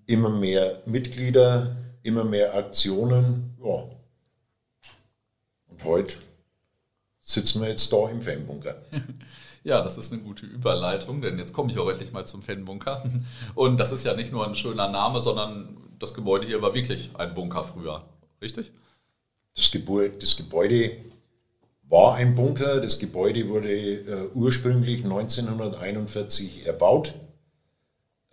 [0.08, 3.58] immer mehr Mitglieder, immer mehr Aktionen.
[3.64, 3.90] Ja.
[5.70, 6.16] Und heute
[7.22, 8.76] sitzen wir jetzt da im Fanbunker.
[9.66, 13.02] Ja, das ist eine gute Überleitung, denn jetzt komme ich auch endlich mal zum Fanbunker.
[13.56, 17.12] Und das ist ja nicht nur ein schöner Name, sondern das Gebäude hier war wirklich
[17.14, 18.04] ein Bunker früher,
[18.42, 18.74] richtig?
[19.56, 20.98] Das Gebäude, das Gebäude
[21.88, 22.82] war ein Bunker.
[22.82, 27.14] Das Gebäude wurde äh, ursprünglich 1941 erbaut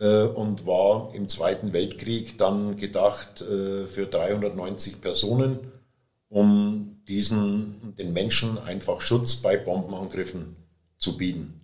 [0.06, 5.58] und war im Zweiten Weltkrieg dann gedacht äh, für 390 Personen,
[6.28, 10.56] um diesen, den Menschen einfach Schutz bei Bombenangriffen
[10.96, 11.60] zu bieten.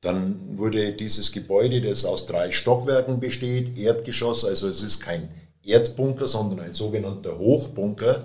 [0.00, 5.30] Dann wurde dieses Gebäude, das aus drei Stockwerken besteht, Erdgeschoss, also es ist kein
[5.64, 8.22] Erdbunker, sondern ein sogenannter Hochbunker,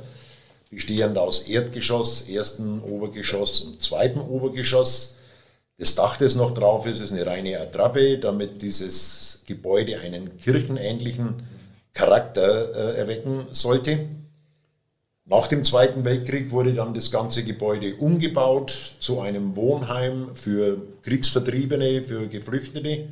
[0.69, 5.15] bestehend aus Erdgeschoss, ersten Obergeschoss und zweiten Obergeschoss.
[5.79, 11.41] Das Dach, das noch drauf ist, ist eine reine Attrappe, damit dieses Gebäude einen kirchenähnlichen
[11.93, 14.07] Charakter äh, erwecken sollte.
[15.23, 22.03] Nach dem Zweiten Weltkrieg wurde dann das ganze Gebäude umgebaut zu einem Wohnheim für Kriegsvertriebene,
[22.03, 23.07] für Geflüchtete.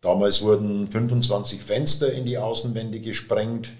[0.00, 3.74] Damals wurden 25 Fenster in die Außenwände gesprengt.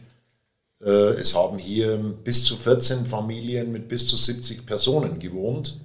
[0.82, 5.80] Äh, es haben hier bis zu 14 Familien mit bis zu 70 Personen gewohnt.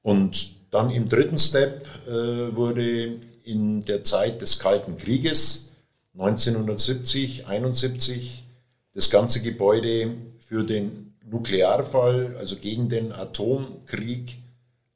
[0.00, 5.68] Und dann im dritten Step äh, wurde in der Zeit des Kalten Krieges
[6.14, 8.44] 1970, 71
[8.92, 14.36] das ganze Gebäude für den Nuklearfall, also gegen den Atomkrieg,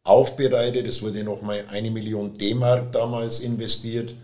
[0.03, 0.87] aufbereitet.
[0.87, 4.15] Es wurde nochmal eine Million D-Mark damals investiert,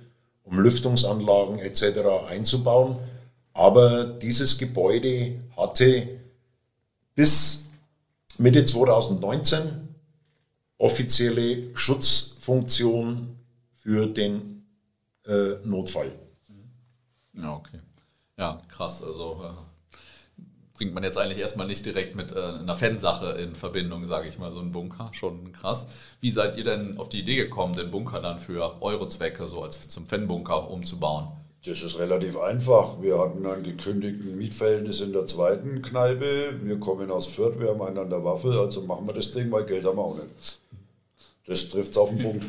[0.42, 2.00] um Lüftungsanlagen etc.
[2.28, 2.96] einzubauen.
[3.52, 6.08] Aber dieses Gebäude hatte
[7.14, 7.66] bis
[8.38, 9.84] Mitte 2019
[10.78, 13.38] offizielle Schutzfunktion
[13.74, 14.66] für den
[15.26, 16.12] äh, Notfall.
[17.34, 17.80] Ja, okay.
[18.38, 19.02] Ja, krass.
[19.02, 20.42] Also äh,
[20.74, 24.38] bringt man jetzt eigentlich erstmal nicht direkt mit äh, einer Fansache in Verbindung, sage ich
[24.38, 25.10] mal, so ein Bunker.
[25.12, 25.88] Schon krass.
[26.20, 29.62] Wie seid ihr denn auf die Idee gekommen, den Bunker dann für eure Zwecke so
[29.62, 31.28] als zum Fanbunker umzubauen?
[31.64, 33.00] Das ist relativ einfach.
[33.00, 36.60] Wir hatten einen gekündigten Mietverhältnis in der zweiten Kneipe.
[36.62, 39.50] Wir kommen aus Fürth, wir haben einen an der Waffe, also machen wir das Ding,
[39.50, 40.28] weil Geld haben wir auch nicht.
[41.46, 42.46] Das trifft es auf den Punkt.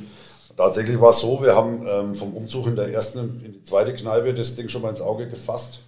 [0.56, 3.94] Tatsächlich war es so, wir haben ähm, vom Umzug in der ersten in die zweite
[3.94, 5.80] Kneipe das Ding schon mal ins Auge gefasst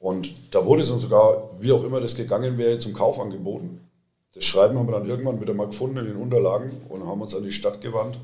[0.00, 3.86] und da wurde es uns sogar, wie auch immer das gegangen wäre, zum Kauf angeboten.
[4.32, 7.34] Das Schreiben haben wir dann irgendwann wieder mal gefunden in den Unterlagen und haben uns
[7.34, 8.18] an die Stadt gewandt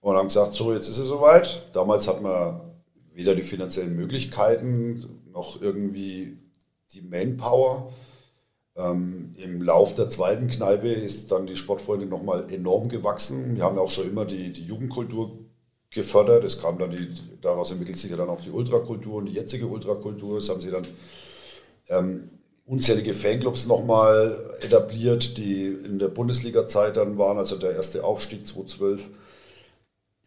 [0.00, 1.62] und haben gesagt, so jetzt ist es soweit.
[1.72, 2.60] Damals hatten wir
[3.12, 6.38] weder die finanziellen Möglichkeiten noch irgendwie
[6.92, 7.92] die Manpower.
[8.76, 13.56] Ähm, Im Lauf der zweiten Kneipe ist dann die Sportfreunde nochmal enorm gewachsen.
[13.56, 15.38] Wir haben ja auch schon immer die, die Jugendkultur
[15.90, 16.44] gefördert.
[16.44, 17.08] Es kam dann die,
[17.40, 20.38] daraus entwickelt sich ja dann auch die Ultrakultur und die jetzige Ultrakultur.
[20.38, 20.86] Es haben sie dann
[21.88, 22.30] ähm,
[22.66, 29.08] unzählige Fanclubs nochmal etabliert, die in der Bundesliga-Zeit dann waren, also der erste Aufstieg 2012.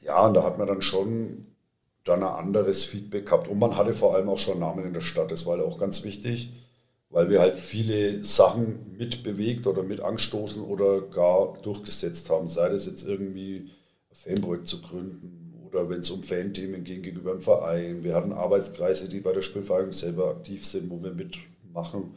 [0.02, 1.46] Ja, und da hat man dann schon
[2.06, 3.48] dann ein anderes Feedback gehabt.
[3.48, 5.32] Und man hatte vor allem auch schon Namen in der Stadt.
[5.32, 6.52] Das war halt auch ganz wichtig,
[7.10, 12.48] weil wir halt viele Sachen mitbewegt oder mit angestoßen oder gar durchgesetzt haben.
[12.48, 13.72] Sei das jetzt irgendwie
[14.10, 18.04] ein Fanprojekt zu gründen oder wenn es um Fanthemen ging gegenüber einem Verein.
[18.04, 22.16] Wir hatten Arbeitskreise, die bei der Spielvereinigung selber aktiv sind, wo wir mitmachen.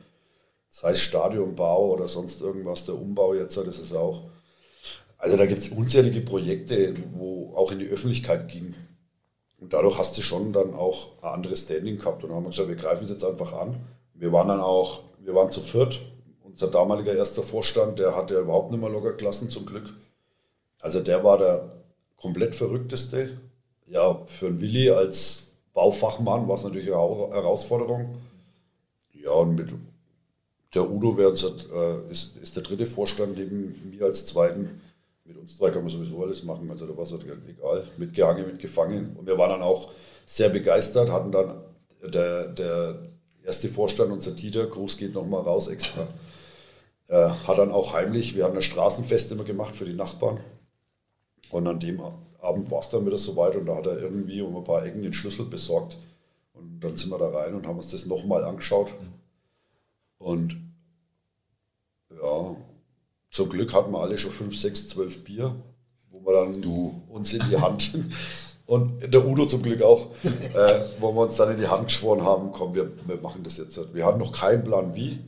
[0.71, 4.31] Das heißt Stadionbau oder sonst irgendwas, der Umbau jetzt, das ist auch.
[5.19, 8.75] Also da gibt es unzählige Projekte, wo auch in die Öffentlichkeit ging.
[9.61, 12.25] Und dadurch hast du schon dann auch ein anderes Standing gehabt.
[12.25, 13.77] Und haben gesagt, wir greifen es jetzt einfach an.
[14.15, 16.01] Wir waren dann auch, wir waren zu viert.
[16.43, 19.95] Unser damaliger erster Vorstand, der hatte überhaupt nicht mehr locker gelassen, zum Glück.
[20.81, 21.71] Also der war der
[22.17, 23.39] komplett verrückteste.
[23.87, 28.17] Ja, für einen Willi als Baufachmann war es natürlich eine Herausforderung.
[29.15, 29.73] Ja, und mit
[30.75, 34.81] der Udo äh, ist, ist der dritte Vorstand neben mir als zweiten.
[35.25, 37.85] Mit uns drei kann man sowieso alles machen, also da war es halt egal.
[37.97, 39.17] Mitgehangen, mitgefangen.
[39.17, 39.93] Und wir waren dann auch
[40.27, 41.61] sehr begeistert, hatten dann
[42.03, 43.12] der, der
[43.45, 46.09] erste Vorstand, unser Dieter, Gruß geht nochmal raus extra,
[47.09, 50.41] äh, hat dann auch heimlich, wir haben ein Straßenfest immer gemacht für die Nachbarn.
[51.51, 52.01] Und an dem
[52.41, 55.03] Abend war es dann wieder soweit und da hat er irgendwie um ein paar Ecken
[55.03, 55.99] den Schlüssel besorgt.
[56.55, 58.95] Und dann sind wir da rein und haben uns das nochmal angeschaut.
[60.19, 60.57] Und
[62.11, 62.57] ja,
[63.31, 65.57] zum Glück hatten wir alle schon 5, 6, 12 Bier,
[66.11, 67.03] wo wo wir dann du.
[67.09, 67.95] uns in die Hand
[68.67, 72.25] und der Udo zum Glück auch, äh, wo wir uns dann in die Hand geschworen
[72.25, 73.95] haben, komm, wir, wir machen das jetzt.
[73.95, 75.19] Wir haben noch keinen Plan wie,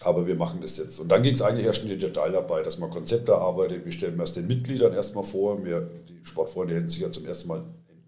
[0.00, 0.98] aber wir machen das jetzt.
[0.98, 3.84] Und dann ging es eigentlich erst in die Detailarbeit, dass man Konzepte erarbeitet.
[3.84, 5.64] Wir stellen es den Mitgliedern erstmal vor.
[5.64, 7.64] Wir, die Sportfreunde hätten sich ja zum ersten Mal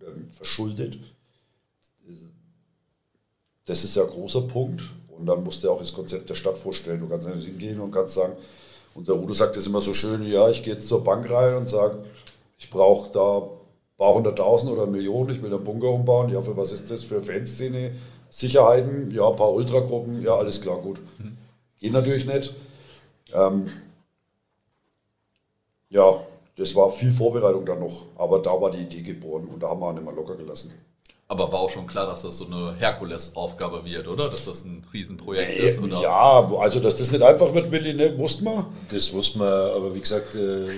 [0.07, 0.99] ähm, verschuldet.
[3.65, 4.83] Das ist ja ein großer Punkt.
[5.09, 7.01] Und dann musst du auch das Konzept der Stadt vorstellen.
[7.01, 8.35] Du kannst nicht hingehen und kannst sagen,
[8.95, 11.69] unser Udo sagt das immer so schön, ja, ich gehe jetzt zur Bank rein und
[11.69, 12.05] sage,
[12.59, 13.51] ich brauche da
[13.97, 16.31] paar hunderttausend oder Millionen, ich will einen Bunker umbauen.
[16.31, 17.05] Ja, für was ist das?
[17.05, 17.93] Für Fanszene,
[18.31, 21.01] Sicherheiten, ja, ein paar Ultragruppen, ja, alles klar, gut.
[21.19, 21.37] Mhm.
[21.79, 22.55] Geht natürlich nicht.
[23.33, 23.71] Ähm,
[25.89, 26.21] ja,
[26.57, 29.81] das war viel Vorbereitung dann noch, aber da war die Idee geboren und da haben
[29.81, 30.73] wir auch nicht mehr locker gelassen.
[31.29, 34.29] Aber war auch schon klar, dass das so eine Herkulesaufgabe wird, oder?
[34.29, 36.01] Dass das ein Riesenprojekt ist, oder?
[36.01, 38.17] Ja, also dass das nicht einfach wird, Willi, ne?
[38.17, 38.65] wussten wir.
[38.93, 40.37] Das wussten wir, aber wie gesagt...
[40.37, 40.69] Äh,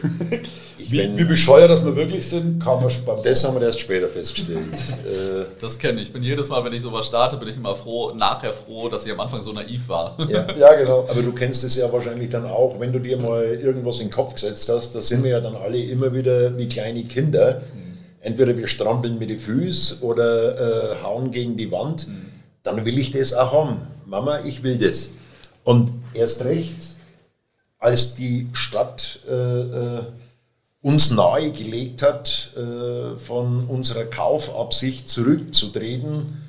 [0.79, 4.09] wie, wie, bescheuert, dass wir wirklich sind, kam wir beim Das haben wir erst später
[4.09, 4.59] festgestellt.
[5.09, 6.09] Äh, das kenne ich.
[6.09, 9.07] Ich bin jedes Mal, wenn ich sowas starte, bin ich immer froh, nachher froh, dass
[9.07, 10.17] ich am Anfang so naiv war.
[10.29, 11.07] Ja, ja genau.
[11.09, 14.13] Aber du kennst es ja wahrscheinlich dann auch, wenn du dir mal irgendwas in den
[14.13, 17.63] Kopf gesetzt hast, da sind wir ja dann alle immer wieder wie kleine Kinder.
[17.75, 17.88] Mhm
[18.21, 22.27] entweder wir strampeln mit den Füßen oder äh, hauen gegen die Wand, mhm.
[22.63, 23.79] dann will ich das auch haben.
[24.07, 25.11] Mama, ich will das.
[25.65, 26.97] Und erst recht,
[27.79, 30.03] als die Stadt äh, äh,
[30.81, 36.43] uns nahegelegt hat, äh, von unserer Kaufabsicht zurückzutreten,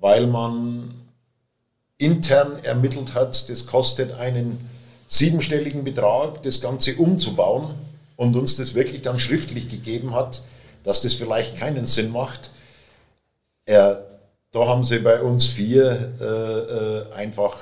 [0.00, 0.94] weil man
[1.98, 4.58] intern ermittelt hat, das kostet einen
[5.06, 7.74] siebenstelligen Betrag, das Ganze umzubauen
[8.16, 10.42] und uns das wirklich dann schriftlich gegeben hat,
[10.84, 12.50] dass das vielleicht keinen Sinn macht.
[13.66, 13.94] Äh,
[14.50, 17.56] da haben sie bei uns vier äh, äh, einfach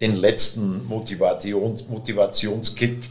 [0.00, 3.10] den letzten Motivations Motivationskick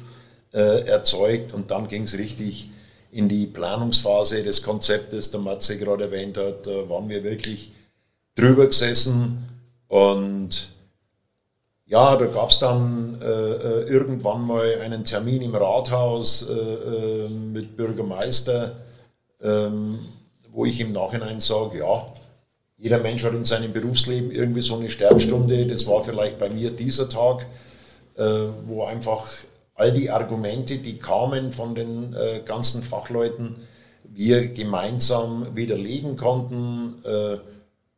[0.53, 2.69] äh, erzeugt und dann ging es richtig
[3.11, 7.71] in die Planungsphase des Konzeptes, der Matze gerade erwähnt hat, da waren wir wirklich
[8.35, 9.47] drüber gesessen
[9.87, 10.69] und
[11.85, 17.77] ja, da gab es dann äh, äh, irgendwann mal einen Termin im Rathaus äh, mit
[17.77, 18.75] Bürgermeister
[19.43, 19.99] ähm,
[20.51, 22.07] wo ich im Nachhinein sage, ja,
[22.77, 25.67] jeder Mensch hat in seinem Berufsleben irgendwie so eine Sternstunde.
[25.67, 27.45] Das war vielleicht bei mir dieser Tag,
[28.17, 28.23] äh,
[28.65, 29.27] wo einfach
[29.75, 33.55] all die Argumente, die kamen von den äh, ganzen Fachleuten,
[34.03, 37.03] wir gemeinsam widerlegen konnten.
[37.05, 37.37] Äh,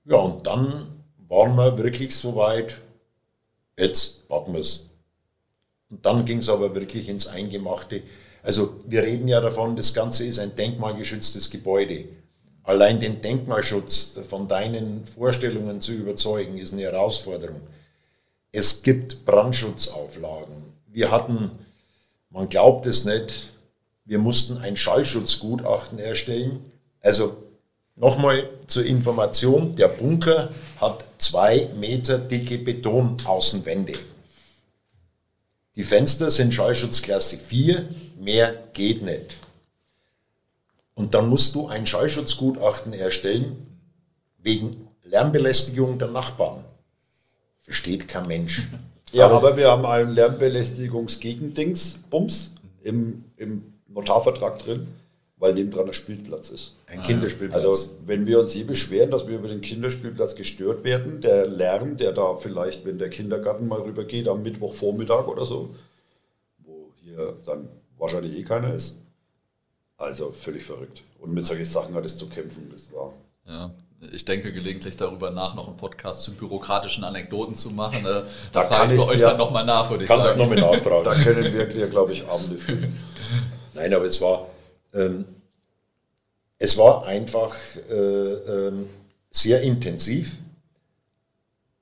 [0.10, 0.88] ja, und dann
[1.28, 2.78] waren wir wirklich so weit,
[3.78, 4.92] jetzt packen wir es.
[5.90, 8.04] Und dann ging es aber wirklich ins Eingemachte.
[8.46, 12.06] Also wir reden ja davon, das Ganze ist ein denkmalgeschütztes Gebäude.
[12.64, 17.62] Allein den Denkmalschutz von deinen Vorstellungen zu überzeugen, ist eine Herausforderung.
[18.52, 20.56] Es gibt Brandschutzauflagen.
[20.88, 21.52] Wir hatten,
[22.30, 23.50] man glaubt es nicht,
[24.06, 26.64] wir mussten ein Schallschutzgutachten erstellen.
[27.02, 27.38] Also
[27.96, 33.94] nochmal zur Information, der Bunker hat zwei Meter dicke Betonaußenwände.
[35.76, 39.38] Die Fenster sind Schallschutzklasse 4, mehr geht nicht.
[40.94, 43.68] Und dann musst du ein Schallschutzgutachten erstellen
[44.38, 46.64] wegen Lärmbelästigung der Nachbarn.
[47.60, 48.70] Versteht kein Mensch.
[49.12, 54.88] Ja, aber, aber wir haben einen Lärmbelästigungsgegendings, Bums, im, im Notarvertrag drin
[55.38, 56.76] weil nebendran ein Spielplatz ist.
[56.88, 57.64] Ein Kinderspielplatz.
[57.64, 61.98] Also wenn wir uns je beschweren, dass wir über den Kinderspielplatz gestört werden, der Lärm,
[61.98, 65.70] der da vielleicht, wenn der Kindergarten mal rübergeht, am Mittwochvormittag oder so,
[66.60, 67.68] wo hier dann
[67.98, 69.02] wahrscheinlich eh keiner ist.
[69.98, 71.04] Also völlig verrückt.
[71.20, 73.14] Und mit solchen Sachen hat es zu kämpfen, das war.
[73.48, 73.72] Ja,
[74.12, 78.04] ich denke gelegentlich darüber nach, noch einen Podcast zu bürokratischen Anekdoten zu machen.
[78.04, 80.22] Da, da kann ich bei euch dann nochmal nach, würde ich sagen.
[80.22, 81.04] Kannst nochmal nachfragen.
[81.04, 82.98] da können wir dir, glaube ich, Abende fühlen.
[83.74, 84.48] Nein, aber es war,
[84.96, 85.26] ähm,
[86.58, 87.56] es war einfach
[87.90, 88.90] äh, ähm,
[89.30, 90.38] sehr intensiv,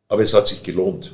[0.08, 1.14] aber es hat sich gelohnt.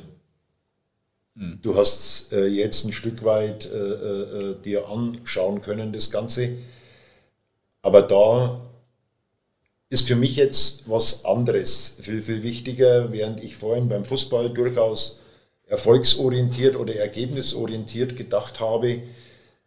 [1.36, 1.58] Hm.
[1.62, 6.56] Du hast äh, jetzt ein Stück weit äh, äh, dir anschauen können, das Ganze.
[7.82, 8.60] Aber da
[9.90, 15.20] ist für mich jetzt was anderes viel, viel wichtiger, während ich vorhin beim Fußball durchaus
[15.66, 19.02] erfolgsorientiert oder ergebnisorientiert gedacht habe,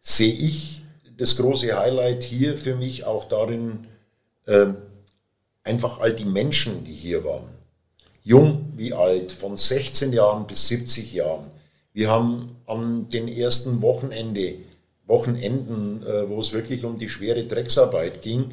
[0.02, 0.83] sehe ich
[1.24, 3.88] das große Highlight hier für mich auch darin,
[4.46, 4.68] äh,
[5.64, 7.48] einfach all die Menschen, die hier waren.
[8.24, 11.50] Jung wie alt, von 16 Jahren bis 70 Jahren.
[11.94, 14.56] Wir haben an den ersten Wochenende,
[15.06, 18.52] Wochenenden, äh, wo es wirklich um die schwere Drecksarbeit ging,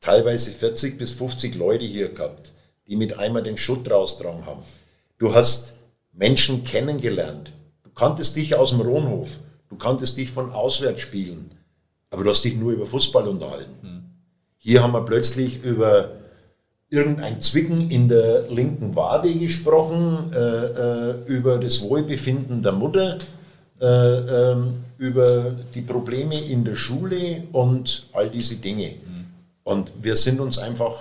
[0.00, 2.52] teilweise 40 bis 50 Leute hier gehabt,
[2.88, 4.62] die mit einmal den Schutt raustragen haben.
[5.16, 5.72] Du hast
[6.12, 7.52] Menschen kennengelernt.
[7.84, 9.38] Du kanntest dich aus dem Rohnhof.
[9.70, 11.61] Du kanntest dich von Auswärtsspielen.
[12.12, 13.74] Aber du hast dich nur über Fußball unterhalten.
[13.80, 14.02] Hm.
[14.58, 16.12] Hier haben wir plötzlich über
[16.88, 23.18] irgendein Zwicken in der linken Wade gesprochen, äh, äh, über das Wohlbefinden der Mutter,
[23.80, 28.88] äh, ähm, über die Probleme in der Schule und all diese Dinge.
[28.90, 29.26] Mhm.
[29.64, 31.00] Und wir sind uns einfach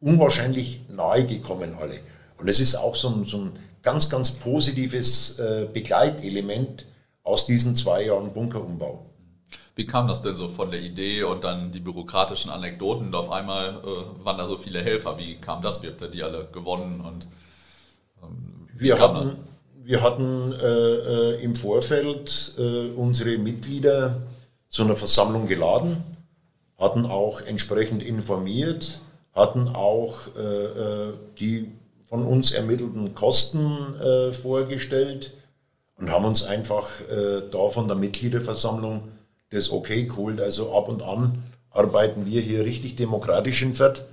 [0.00, 2.00] unwahrscheinlich nahe gekommen alle.
[2.38, 3.52] Und es ist auch so ein, so ein
[3.82, 6.86] ganz, ganz positives äh, Begleitelement
[7.22, 9.04] aus diesen zwei Jahren Bunkerumbau.
[9.76, 13.30] Wie kam das denn so von der Idee und dann die bürokratischen Anekdoten und auf
[13.30, 15.18] einmal äh, waren da so viele Helfer?
[15.18, 15.82] Wie kam das?
[15.82, 17.02] Wie habt ihr die alle gewonnen?
[17.02, 17.28] Und,
[18.22, 19.36] ähm, wir, hatten,
[19.84, 24.22] wir hatten äh, äh, im Vorfeld äh, unsere Mitglieder
[24.70, 26.02] zu einer Versammlung geladen,
[26.78, 29.00] hatten auch entsprechend informiert,
[29.34, 31.70] hatten auch äh, äh, die
[32.08, 33.96] von uns ermittelten Kosten
[34.30, 35.34] vorgestellt
[35.98, 36.88] und haben uns einfach
[37.50, 39.02] da von der Mitgliederversammlung
[39.50, 40.40] das okay geholt.
[40.40, 44.04] Also ab und an arbeiten wir hier richtig demokratisch in Fürth.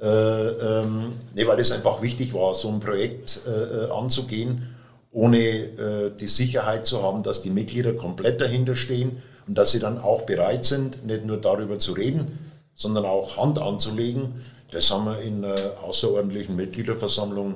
[0.00, 4.74] Äh, ähm, nee, weil es einfach wichtig war, so ein Projekt äh, äh, anzugehen,
[5.10, 9.78] ohne äh, die Sicherheit zu haben, dass die Mitglieder komplett dahinter stehen und dass sie
[9.78, 12.38] dann auch bereit sind, nicht nur darüber zu reden,
[12.74, 14.34] sondern auch Hand anzulegen.
[14.70, 17.54] Das haben wir in einer außerordentlichen Mitgliederversammlung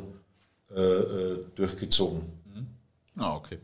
[0.74, 2.20] äh, äh, durchgezogen.
[2.46, 2.66] Mhm.
[3.16, 3.58] Ah, okay.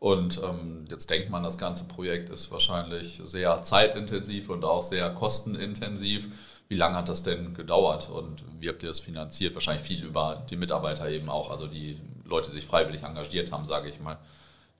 [0.00, 5.10] Und ähm, jetzt denkt man, das ganze Projekt ist wahrscheinlich sehr zeitintensiv und auch sehr
[5.10, 6.28] kostenintensiv.
[6.68, 9.54] Wie lange hat das denn gedauert und wie habt ihr das finanziert?
[9.54, 13.88] Wahrscheinlich viel über die Mitarbeiter eben auch, also die Leute sich freiwillig engagiert haben, sage
[13.88, 14.18] ich mal.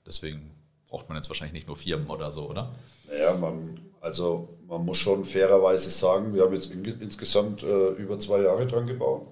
[0.06, 0.50] Deswegen
[0.86, 2.74] braucht man jetzt wahrscheinlich nicht nur Firmen oder so, oder?
[3.08, 8.18] Naja, man, also man muss schon fairerweise sagen, wir haben jetzt in, insgesamt äh, über
[8.18, 9.26] zwei Jahre dran gebaut.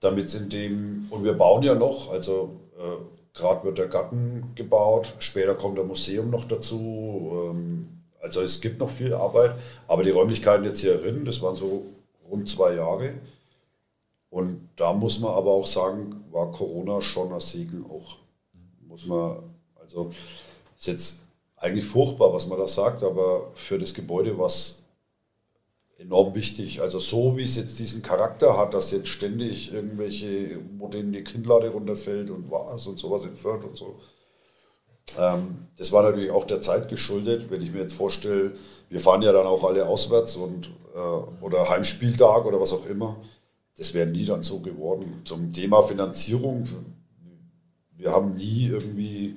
[0.00, 5.12] Damit in dem, und wir bauen ja noch, also äh, Gerade wird der Garten gebaut,
[5.18, 7.32] später kommt ein Museum noch dazu.
[7.50, 7.88] Ähm,
[8.20, 9.52] also es gibt noch viel Arbeit,
[9.86, 11.84] aber die Räumlichkeiten jetzt hier drin, das waren so
[12.28, 13.12] rund zwei Jahre.
[14.30, 18.16] Und da muss man aber auch sagen, war Corona schon ein Segen auch.
[18.88, 19.42] Muss man,
[19.80, 20.10] also
[20.76, 21.20] ist jetzt
[21.56, 24.82] eigentlich furchtbar, was man da sagt, aber für das Gebäude war es
[25.98, 26.80] enorm wichtig.
[26.80, 31.24] Also so wie es jetzt diesen Charakter hat, dass jetzt ständig irgendwelche, wo denen die
[31.24, 33.98] Kinnlade runterfällt und was und sowas entführt und so.
[35.18, 38.52] Ähm, das war natürlich auch der Zeit geschuldet, wenn ich mir jetzt vorstelle,
[38.88, 40.98] wir fahren ja dann auch alle auswärts und äh,
[41.42, 43.16] oder Heimspieltag oder was auch immer.
[43.76, 45.22] Das wäre nie dann so geworden.
[45.24, 46.66] Zum Thema Finanzierung,
[47.96, 49.36] wir haben nie irgendwie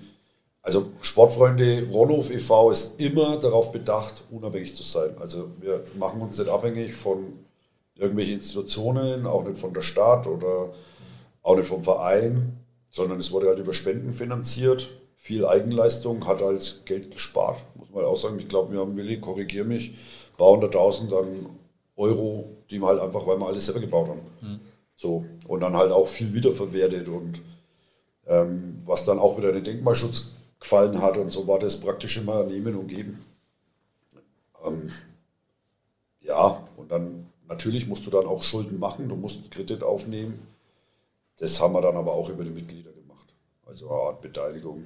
[0.69, 2.69] also Sportfreunde Ronhof e.V.
[2.69, 5.15] ist immer darauf bedacht, unabhängig zu sein.
[5.19, 7.33] Also wir machen uns nicht abhängig von
[7.95, 10.69] irgendwelchen Institutionen, auch nicht von der Stadt oder
[11.41, 12.59] auch nicht vom Verein,
[12.91, 14.91] sondern es wurde halt über Spenden finanziert.
[15.15, 18.37] Viel Eigenleistung hat halt Geld gespart, muss man auch sagen.
[18.37, 21.47] Ich glaube, wir haben, Willi, korrigiere mich, ein paar hunderttausend an
[21.97, 24.21] Euro, die wir halt einfach, weil wir alles selber gebaut haben.
[24.41, 24.59] Mhm.
[24.95, 27.41] So, und dann halt auch viel wiederverwertet und
[28.27, 31.17] ähm, was dann auch wieder den Denkmalschutz gefallen hat.
[31.17, 33.23] Und so war das praktisch immer Nehmen und Geben.
[34.65, 34.91] Ähm,
[36.21, 40.47] ja, und dann natürlich musst du dann auch Schulden machen, du musst Kredit aufnehmen.
[41.37, 43.33] Das haben wir dann aber auch über die Mitglieder gemacht.
[43.65, 44.85] Also eine Art Beteiligung.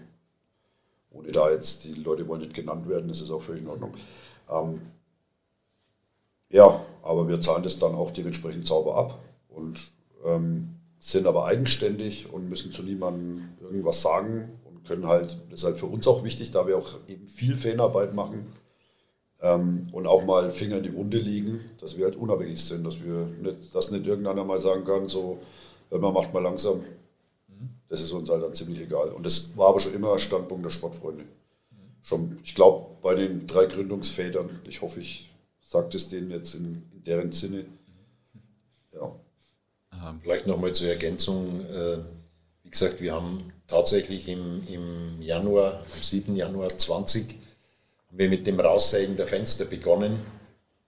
[1.11, 3.93] Ohne da jetzt, die Leute wollen nicht genannt werden, das ist auch völlig in Ordnung.
[4.49, 4.81] Ähm,
[6.49, 9.19] ja, aber wir zahlen das dann auch dementsprechend sauber ab
[9.49, 9.91] und
[10.23, 15.77] ähm, sind aber eigenständig und müssen zu niemandem irgendwas sagen können halt, das ist halt
[15.77, 18.47] für uns auch wichtig, da wir auch eben viel Fanarbeit machen
[19.41, 23.01] ähm, und auch mal Finger in die Wunde liegen, dass wir halt unabhängig sind, dass
[23.03, 25.39] wir nicht, dass nicht irgendeiner mal sagen kann, so,
[25.89, 26.81] man macht mal langsam.
[27.87, 29.09] Das ist uns halt dann ziemlich egal.
[29.09, 31.25] Und das war aber schon immer Standpunkt der Sportfreunde.
[32.01, 35.29] Schon, ich glaube, bei den drei Gründungsvätern, ich hoffe, ich
[35.61, 37.65] sage es denen jetzt in, in deren Sinne.
[38.93, 39.13] Ja.
[40.21, 41.61] Vielleicht nochmal zur Ergänzung.
[41.61, 41.99] Äh,
[42.73, 46.35] gesagt, wir haben tatsächlich im, im Januar, am 7.
[46.35, 50.19] Januar 20, haben wir mit dem Raussägen der Fenster begonnen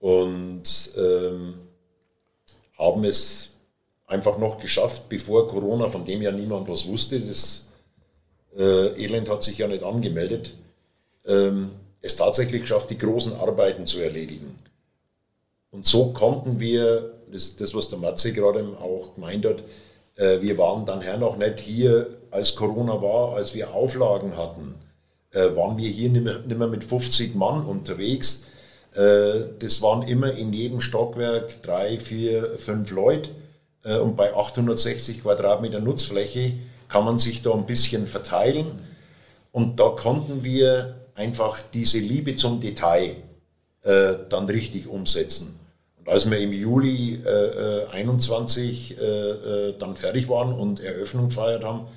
[0.00, 1.54] und ähm,
[2.78, 3.50] haben es
[4.06, 7.66] einfach noch geschafft, bevor Corona, von dem ja niemand was wusste, das
[8.56, 10.54] äh, Elend hat sich ja nicht angemeldet,
[11.26, 11.70] ähm,
[12.02, 14.58] es tatsächlich geschafft, die großen Arbeiten zu erledigen.
[15.70, 19.62] Und so konnten wir, das, das was der Matze gerade auch gemeint hat,
[20.16, 24.74] äh, wir waren dann her noch nicht hier als Corona war, als wir Auflagen hatten,
[25.32, 28.44] äh, waren wir hier nicht mehr, nicht mehr mit 50 Mann unterwegs.
[28.94, 33.30] Äh, das waren immer in jedem Stockwerk drei, vier, fünf Leute.
[33.84, 36.52] Äh, und bei 860 Quadratmeter Nutzfläche
[36.88, 38.84] kann man sich da ein bisschen verteilen.
[39.52, 43.16] Und da konnten wir einfach diese Liebe zum Detail
[43.82, 45.58] äh, dann richtig umsetzen.
[46.06, 51.88] Als wir im Juli äh, 21 äh, äh, dann fertig waren und Eröffnung gefeiert haben,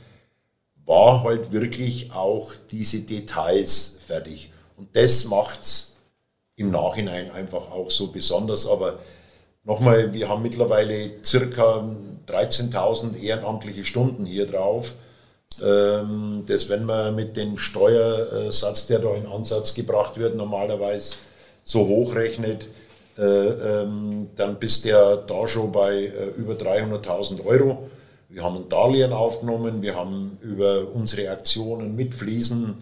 [0.85, 4.51] war halt wirklich auch diese Details fertig.
[4.77, 5.95] Und das macht es
[6.55, 8.67] im Nachhinein einfach auch so besonders.
[8.67, 8.97] Aber
[9.63, 11.87] nochmal, wir haben mittlerweile circa
[12.27, 14.95] 13.000 ehrenamtliche Stunden hier drauf.
[15.63, 21.17] Ähm, das, wenn man mit dem Steuersatz, der da in Ansatz gebracht wird, normalerweise
[21.63, 22.88] so hochrechnet, äh,
[23.23, 27.89] ähm, dann bist der da schon bei äh, über 300.000 Euro.
[28.29, 32.75] Wir haben ein Darlehen aufgenommen, wir haben über unsere Aktionen mit Fliesen,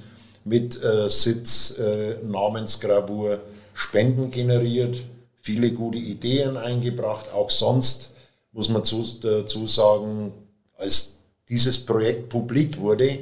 [0.44, 1.80] mit äh, Sitz,
[2.24, 3.40] Namensgravur
[3.74, 4.98] Spenden generiert,
[5.40, 7.32] viele gute Ideen eingebracht.
[7.32, 8.16] Auch sonst
[8.52, 8.82] muss man
[9.22, 10.34] dazu sagen,
[10.78, 11.18] als
[11.48, 13.20] dieses Projekt publik wurde,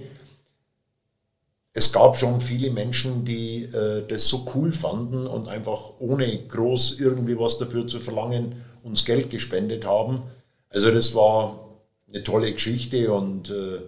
[1.78, 7.02] es gab schon viele Menschen, die äh, das so cool fanden und einfach ohne groß
[7.02, 10.24] irgendwie was dafür zu verlangen uns Geld gespendet haben.
[10.70, 13.82] Also das war eine tolle Geschichte und äh,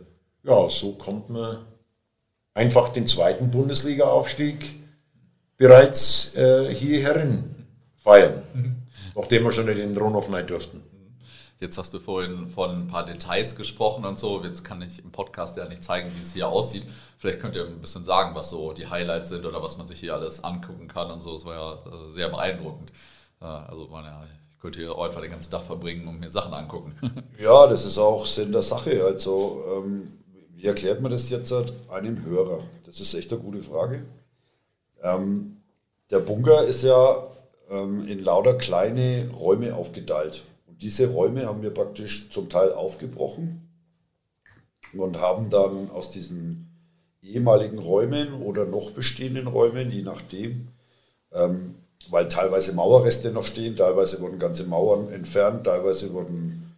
[0.44, 1.60] ja, so kommt man
[2.54, 4.66] einfach den zweiten Bundesliga-Aufstieg
[5.56, 7.56] bereits äh, hier herin
[7.96, 8.76] feiern, mhm.
[9.16, 10.84] nachdem wir schon in den rein durften.
[11.60, 14.44] Jetzt hast du vorhin von ein paar Details gesprochen und so.
[14.44, 16.84] Jetzt kann ich im Podcast ja nicht zeigen, wie es hier aussieht.
[17.18, 20.00] Vielleicht könnt ihr ein bisschen sagen, was so die Highlights sind oder was man sich
[20.00, 21.36] hier alles angucken kann und so.
[21.36, 22.92] Es war ja äh, sehr beeindruckend.
[23.40, 26.96] Also man ja, ich könnte hier einfach den ganzen Tag verbringen und mir Sachen angucken.
[27.40, 29.04] Ja, das ist auch Sinn der Sache.
[29.04, 30.12] Also ähm,
[30.56, 31.54] wie erklärt man das jetzt
[31.90, 32.62] einem Hörer?
[32.86, 34.04] Das ist echt eine gute Frage.
[35.04, 35.58] Ähm,
[36.10, 37.24] der Bunker ist ja
[37.70, 40.44] ähm, in lauter kleine Räume aufgeteilt
[40.82, 43.68] diese Räume haben wir praktisch zum Teil aufgebrochen
[44.94, 46.68] und haben dann aus diesen
[47.24, 50.68] ehemaligen Räumen oder noch bestehenden Räumen, je nachdem,
[51.34, 51.76] ähm,
[52.10, 56.76] weil teilweise Mauerreste noch stehen, teilweise wurden ganze Mauern entfernt, teilweise wurden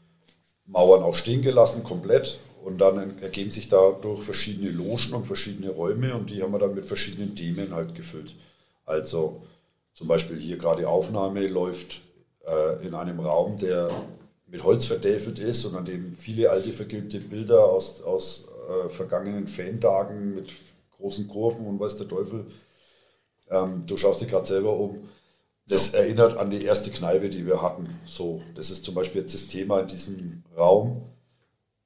[0.66, 2.40] Mauern auch stehen gelassen, komplett.
[2.64, 6.76] Und dann ergeben sich dadurch verschiedene Logen und verschiedene Räume und die haben wir dann
[6.76, 8.36] mit verschiedenen Themen halt gefüllt.
[8.86, 9.44] Also
[9.94, 12.02] zum Beispiel hier gerade Aufnahme läuft
[12.46, 13.92] äh, in einem Raum, der
[14.48, 19.48] mit Holz vertäfelt ist und an dem viele alte vergilbte Bilder aus, aus äh, vergangenen
[19.48, 20.50] Fantagen mit
[20.98, 22.46] großen Kurven und weiß der Teufel.
[23.50, 25.10] Ähm, du schaust dich gerade selber um.
[25.68, 26.00] Das ja.
[26.00, 27.88] erinnert an die erste Kneipe, die wir hatten.
[28.06, 31.04] So, das ist zum Beispiel jetzt das Thema in diesem Raum.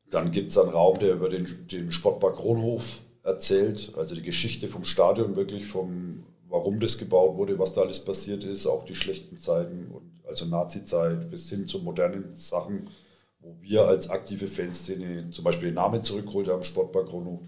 [0.10, 4.68] Dann gibt es einen Raum, der über den, den Sportpark Kronhof erzählt, also die Geschichte
[4.68, 6.24] vom Stadion, wirklich vom,
[6.54, 10.45] warum das gebaut wurde, was da alles passiert ist, auch die schlechten Zeiten und also
[10.45, 12.91] Nazi-Zeit bis hin zu modernen Sachen,
[13.39, 17.41] wo wir als aktive Fanszene zum Beispiel den Namen zurückgeholt haben, Sportpark Rono.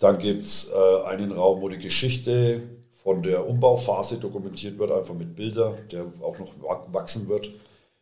[0.00, 2.62] Dann gibt es äh, einen Raum, wo die Geschichte
[3.00, 6.52] von der Umbauphase dokumentiert wird, einfach mit Bildern, der auch noch
[6.92, 7.48] wachsen wird.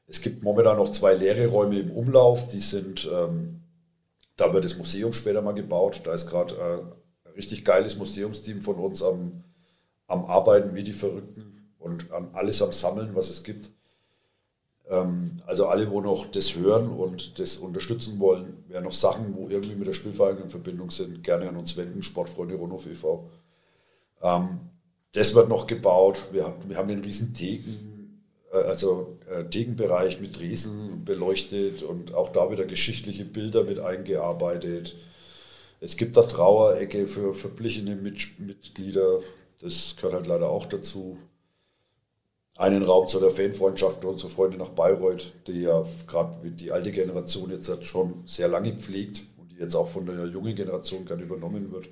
[0.07, 3.61] Es gibt momentan noch zwei leere Räume im Umlauf, die sind, ähm,
[4.39, 6.01] da wird das Museum später mal gebaut.
[6.05, 9.45] Da ist gerade äh, ein richtig geiles Museumsteam von uns am,
[10.07, 13.71] am Arbeiten wie die Verrückten und an alles am Sammeln, was es gibt.
[14.89, 19.49] Ähm, also alle, wo noch das hören und das unterstützen wollen, wer noch Sachen, wo
[19.49, 23.29] irgendwie mit der Spielvereinigung in Verbindung sind, gerne an uns wenden, Sportfreunde Ronhof e.V.
[24.23, 24.61] Ähm,
[25.13, 26.25] das wird noch gebaut.
[26.33, 32.15] Wir haben, wir haben den riesen Theken, äh, also äh, Thekenbereich mit Riesen beleuchtet und
[32.15, 34.97] auch da wieder geschichtliche Bilder mit eingearbeitet.
[35.81, 39.21] Es gibt da Trauerecke für verblichene Mitglieder.
[39.65, 41.17] Das gehört halt leider auch dazu
[42.55, 46.93] einen Raum zu der Fanfreundschaft mit unseren Freunden nach Bayreuth, die ja gerade die alte
[46.93, 51.23] Generation jetzt schon sehr lange pflegt und die jetzt auch von der jungen Generation gerne
[51.23, 51.89] übernommen wird.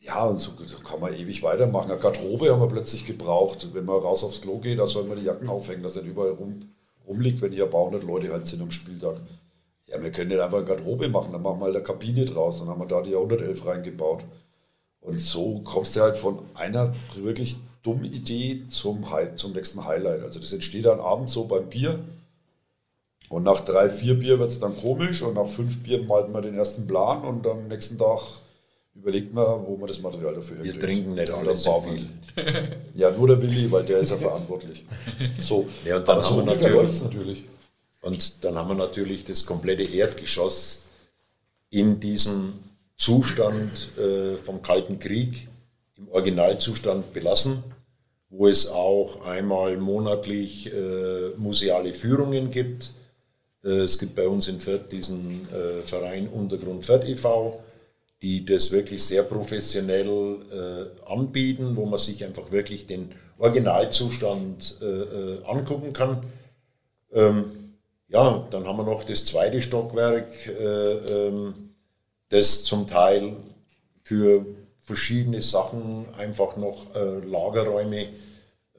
[0.00, 1.90] Ja, und so, so kann man ewig weitermachen.
[1.90, 3.68] Eine Garderobe haben wir plötzlich gebraucht.
[3.74, 6.30] Wenn man raus aufs Klo geht, da soll man die Jacken aufhängen, dass nicht überall
[6.30, 6.70] rum,
[7.06, 9.20] rumliegt, wenn hier ein paar hundert Leute halt sind am Spieltag.
[9.88, 12.60] Ja, wir können nicht einfach eine Garderobe machen, dann machen wir halt eine Kabine draus,
[12.60, 14.24] dann haben wir da die 111 reingebaut.
[15.04, 20.22] Und so kommst du halt von einer wirklich dumme Idee zum, zum nächsten Highlight.
[20.22, 22.00] Also das entsteht dann abends so beim Bier.
[23.28, 26.42] Und nach drei, vier Bier wird es dann komisch und nach fünf Bier malt man
[26.42, 28.20] den ersten Plan und am nächsten Tag
[28.94, 32.08] überlegt man, wo man das Material dafür Wir trinken nicht alle so viel.
[32.94, 34.84] Ja, nur der Willi, weil der ist ja verantwortlich.
[35.40, 37.44] So, ja, und dann haben wir natürlich, natürlich.
[38.00, 40.82] Und dann haben wir natürlich das komplette Erdgeschoss
[41.70, 42.54] in diesem
[42.96, 45.48] Zustand äh, vom Kalten Krieg
[45.96, 47.64] im Originalzustand belassen
[48.36, 52.92] wo es auch einmal monatlich äh, museale Führungen gibt.
[53.62, 57.62] Äh, es gibt bei uns in Fürth diesen äh, Verein Untergrund Fürth e.V.,
[58.22, 65.46] die das wirklich sehr professionell äh, anbieten, wo man sich einfach wirklich den Originalzustand äh,
[65.46, 66.22] angucken kann.
[67.12, 67.74] Ähm,
[68.08, 71.73] ja, dann haben wir noch das zweite Stockwerk, äh, ähm,
[72.28, 73.36] das zum Teil
[74.02, 74.44] für
[74.80, 78.06] verschiedene Sachen einfach noch äh, Lagerräume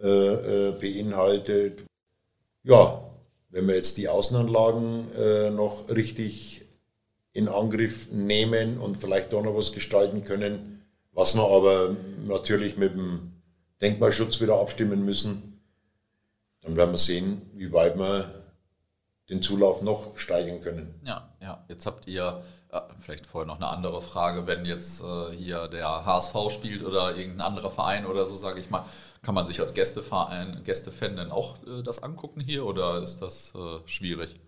[0.01, 1.83] äh, äh, beinhaltet.
[2.63, 3.01] Ja,
[3.49, 6.61] wenn wir jetzt die Außenanlagen äh, noch richtig
[7.33, 11.95] in Angriff nehmen und vielleicht doch noch was gestalten können, was wir aber
[12.27, 13.31] natürlich mit dem
[13.81, 15.61] Denkmalschutz wieder abstimmen müssen,
[16.61, 18.43] dann werden wir sehen, wie weit wir
[19.29, 20.99] den Zulauf noch steigern können.
[21.03, 21.63] Ja, ja.
[21.67, 22.43] Jetzt habt ihr
[22.99, 27.47] vielleicht vorher noch eine andere Frage, wenn jetzt äh, hier der HSV spielt oder irgendein
[27.47, 28.85] anderer Verein oder so, sage ich mal,
[29.21, 33.53] kann man sich als Gästeverein, Gästefan dann auch äh, das angucken hier oder ist das
[33.55, 34.39] äh, schwierig?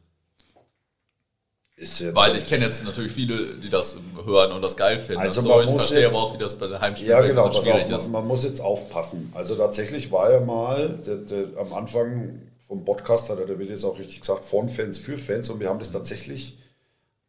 [2.13, 5.21] Weil ich kenne jetzt natürlich viele, die das hören und das geil finden.
[5.21, 5.49] Also so.
[5.49, 7.61] man ich muss verstehe jetzt, aber auch, wie das bei der Heimspiel ja, genau, so
[7.61, 8.05] schwierig auf, ist.
[8.05, 9.31] Man, man, muss jetzt aufpassen.
[9.35, 13.85] Also tatsächlich war ja mal der, der, am Anfang vom Podcast, hat der Willi es
[13.85, 16.57] auch richtig gesagt, von Fans für Fans und wir haben das tatsächlich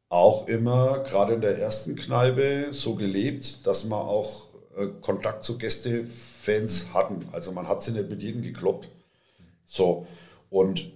[0.09, 4.47] auch immer, gerade in der ersten Kneipe, so gelebt, dass man auch
[4.77, 7.27] äh, Kontakt zu Gästefans hatten.
[7.33, 8.89] Also man hat sie nicht mit jedem gekloppt.
[9.67, 10.07] So,
[10.51, 10.91] und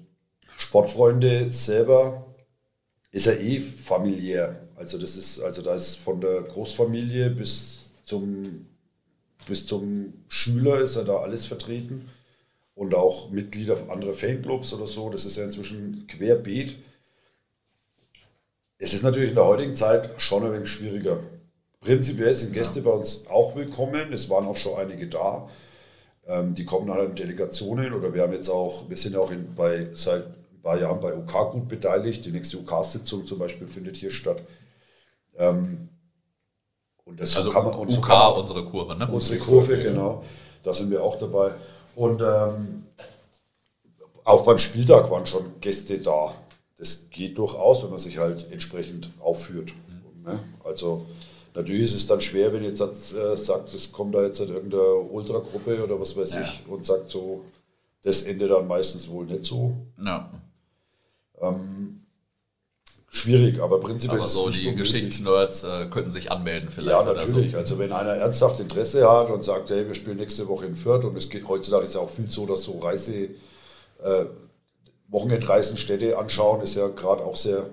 [0.56, 2.26] Sportfreunde selber
[3.10, 4.68] ist ja eh familiär.
[4.76, 8.66] Also das ist, also da ist von der Großfamilie bis zum,
[9.46, 12.08] bis zum Schüler ist ja da alles vertreten.
[12.74, 15.10] Und auch Mitglieder anderer Fanclubs oder so.
[15.10, 16.76] Das ist ja inzwischen querbeet.
[18.83, 21.20] Es ist natürlich in der heutigen Zeit schon ein wenig schwieriger.
[21.78, 22.87] Prinzipiell sind Gäste ja.
[22.87, 24.12] bei uns auch willkommen.
[24.12, 25.49] Es waren auch schon einige da.
[26.26, 29.55] Ähm, die kommen halt in Delegationen oder wir haben jetzt auch, wir sind auch in,
[29.55, 30.24] bei, seit
[30.64, 32.24] paar Jahren bei OK gut beteiligt.
[32.24, 34.43] Die nächste OK-Sitzung zum Beispiel findet hier statt.
[35.37, 35.89] Ähm,
[37.05, 39.09] und das also kann man, und UK, so unsere Kurve, ne?
[39.12, 40.24] Unsere Kurve, genau.
[40.64, 41.53] Da sind wir auch dabei.
[41.95, 42.87] Und ähm,
[44.24, 46.35] auch beim Spieltag waren schon Gäste da.
[46.83, 49.72] Das geht durchaus, wenn man sich halt entsprechend aufführt.
[49.87, 50.33] Mhm.
[50.33, 50.39] Ne?
[50.64, 51.07] Also
[51.55, 54.97] natürlich ist es dann schwer, wenn jetzt äh, sagt, es kommt da jetzt halt irgendeine
[54.97, 56.43] Ultragruppe oder was weiß ja.
[56.43, 57.45] ich und sagt so,
[58.03, 59.76] das endet dann meistens wohl nicht so.
[60.05, 60.28] Ja.
[61.41, 62.01] Ähm,
[63.11, 67.07] schwierig, aber prinzipiell aber so die Geschichtsnerds äh, könnten sich anmelden vielleicht.
[67.07, 67.53] Ja, natürlich.
[67.53, 67.59] So.
[67.59, 71.05] Also wenn einer ernsthaft Interesse hat und sagt, hey, wir spielen nächste Woche in Fürth
[71.05, 73.28] und es geht, heutzutage ist ja auch viel so, dass so Reise,
[74.03, 74.24] äh,
[75.12, 77.66] Wochenendreisen Städte anschauen, ist ja gerade auch sehr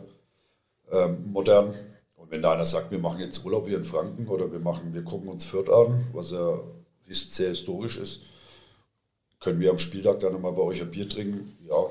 [0.92, 1.74] ähm, modern.
[2.18, 4.94] Und wenn da einer sagt, wir machen jetzt Urlaub hier in Franken oder wir machen,
[4.94, 6.60] wir gucken uns Fürth an, was ja
[7.08, 8.22] sehr historisch ist,
[9.40, 11.58] können wir am Spieltag dann nochmal bei euch ein Bier trinken?
[11.68, 11.88] Ja,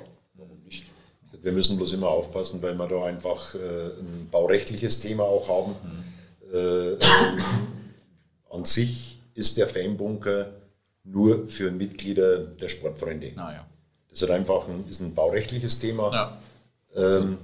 [1.42, 5.74] wir müssen bloß immer aufpassen, weil wir da einfach äh, ein baurechtliches Thema auch haben.
[5.82, 6.54] Mhm.
[6.54, 6.98] Äh, ähm,
[8.50, 10.52] an sich ist der Fanbunker
[11.04, 13.32] nur für Mitglieder der Sportfreunde.
[13.36, 13.66] Ah,
[14.22, 16.12] ist einfach ein, ist ein baurechtliches Thema.
[16.12, 16.38] Ja.
[16.96, 17.38] Ähm,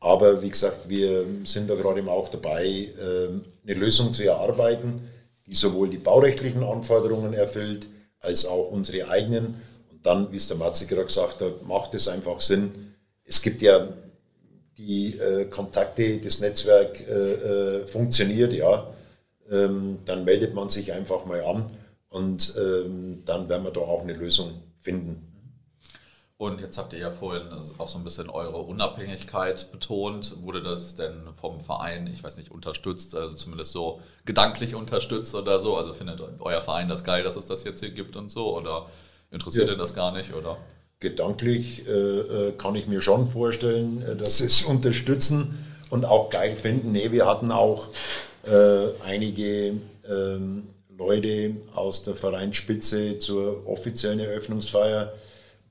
[0.00, 5.08] aber wie gesagt, wir sind da gerade immer auch dabei, ähm, eine Lösung zu erarbeiten,
[5.46, 7.86] die sowohl die baurechtlichen Anforderungen erfüllt,
[8.20, 9.60] als auch unsere eigenen.
[9.90, 12.94] Und dann, wie es der Matze gerade gesagt hat, macht es einfach Sinn,
[13.24, 13.88] es gibt ja
[14.78, 18.86] die äh, Kontakte, das Netzwerk äh, äh, funktioniert, ja,
[19.50, 21.70] ähm, dann meldet man sich einfach mal an
[22.10, 25.27] und ähm, dann werden wir da auch eine Lösung finden.
[26.38, 30.42] Und jetzt habt ihr ja vorhin auch so ein bisschen eure Unabhängigkeit betont.
[30.42, 35.58] Wurde das denn vom Verein, ich weiß nicht, unterstützt, also zumindest so gedanklich unterstützt oder
[35.58, 35.76] so?
[35.76, 38.56] Also findet euer Verein das geil, dass es das jetzt hier gibt und so?
[38.56, 38.86] Oder
[39.32, 39.74] interessiert ja.
[39.74, 40.32] ihr das gar nicht?
[40.32, 40.56] Oder?
[41.00, 46.30] gedanklich äh, äh, kann ich mir schon vorstellen, äh, dass sie es unterstützen und auch
[46.30, 46.92] geil finden.
[46.92, 47.88] Nee, wir hatten auch
[48.44, 49.74] äh, einige
[50.08, 55.12] ähm, Leute aus der Vereinsspitze zur offiziellen Eröffnungsfeier.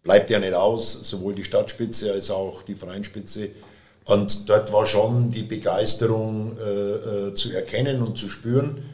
[0.07, 3.49] Bleibt ja nicht aus, sowohl die Stadtspitze als auch die Vereinsspitze.
[4.05, 8.85] Und dort war schon die Begeisterung äh, äh, zu erkennen und zu spüren.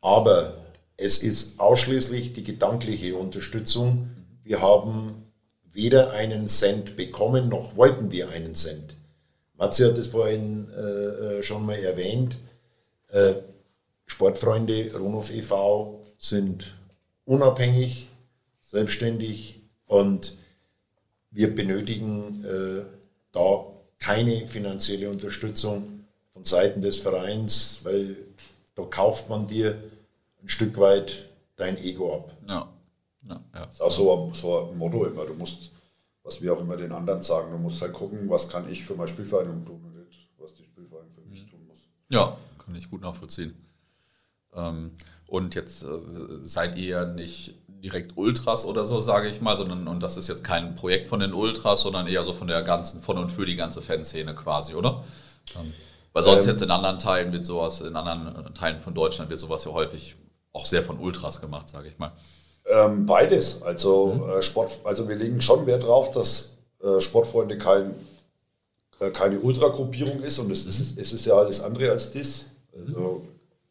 [0.00, 0.54] Aber
[0.96, 4.08] es ist ausschließlich die gedankliche Unterstützung.
[4.42, 5.26] Wir haben
[5.70, 8.96] weder einen Cent bekommen, noch wollten wir einen Cent.
[9.58, 12.38] Matze hat es vorhin äh, äh, schon mal erwähnt.
[13.08, 13.34] Äh,
[14.06, 16.04] Sportfreunde Ronhof e.V.
[16.16, 16.74] sind
[17.26, 18.08] unabhängig,
[18.62, 19.55] selbstständig
[19.86, 20.36] und
[21.30, 22.82] wir benötigen äh,
[23.32, 23.66] da
[23.98, 28.16] keine finanzielle Unterstützung von Seiten des Vereins, weil
[28.74, 29.82] da kauft man dir
[30.42, 32.36] ein Stück weit dein Ego ab.
[32.46, 32.72] Ja.
[33.28, 33.66] Ja, ja.
[33.66, 35.24] Das ist auch so, so ein Motto immer.
[35.24, 35.70] Du musst,
[36.22, 38.94] was wir auch immer den anderen sagen, du musst halt gucken, was kann ich für
[38.94, 41.88] meine Spielvereinigung tun und nicht, was die Spielvereinigung für mich tun muss.
[42.08, 43.54] Ja, kann ich gut nachvollziehen.
[44.54, 44.92] Ähm,
[45.26, 45.88] und jetzt äh,
[46.42, 50.44] seid ihr nicht direkt Ultras oder so, sage ich mal, sondern und das ist jetzt
[50.44, 53.56] kein Projekt von den Ultras, sondern eher so von der ganzen, von und für die
[53.56, 55.04] ganze Fanszene quasi, oder?
[55.58, 55.72] Ähm,
[56.12, 59.38] weil sonst ähm, jetzt in anderen Teilen wird sowas, in anderen Teilen von Deutschland wird
[59.38, 60.16] sowas ja häufig
[60.52, 62.12] auch sehr von Ultras gemacht, sage ich mal.
[62.68, 63.62] Ähm, beides.
[63.62, 64.30] Also, mhm.
[64.30, 67.94] äh, Sport, also wir legen schon Wert darauf, dass äh, Sportfreunde kein,
[68.98, 70.70] äh, keine Ultragruppierung ist und es, mhm.
[70.70, 72.46] ist, es ist ja alles andere als das.
[72.74, 73.22] Also,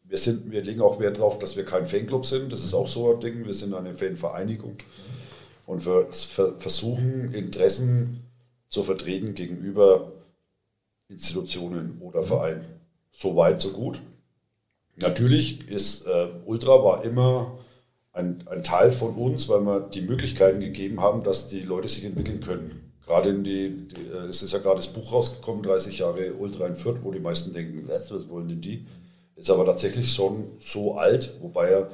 [0.08, 2.52] wir, sind, wir legen auch Wert darauf, dass wir kein Fanclub sind.
[2.52, 3.44] Das ist auch so ein Ding.
[3.44, 4.76] Wir sind eine Fanvereinigung
[5.66, 6.08] und wir
[6.58, 8.22] versuchen, Interessen
[8.68, 10.12] zu vertreten gegenüber
[11.08, 12.64] Institutionen oder Vereinen.
[13.10, 14.00] So weit, so gut.
[14.96, 17.58] Natürlich ist äh, Ultra war immer
[18.12, 22.04] ein, ein, Teil von uns, weil wir die Möglichkeiten gegeben haben, dass die Leute sich
[22.04, 22.92] entwickeln können.
[23.04, 26.66] Gerade in die, die äh, es ist ja gerade das Buch rausgekommen, 30 Jahre Ultra
[26.66, 28.86] in Fürth, wo die meisten denken, was, was wollen denn die?
[29.36, 31.90] Ist aber tatsächlich schon so alt, wobei er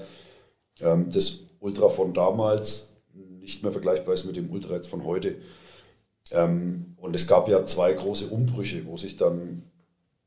[0.80, 5.36] ähm, das Ultra von damals nicht mehr vergleichbar ist mit dem Ultra jetzt von heute.
[6.30, 9.64] Ähm, und es gab ja zwei große Umbrüche, wo sich dann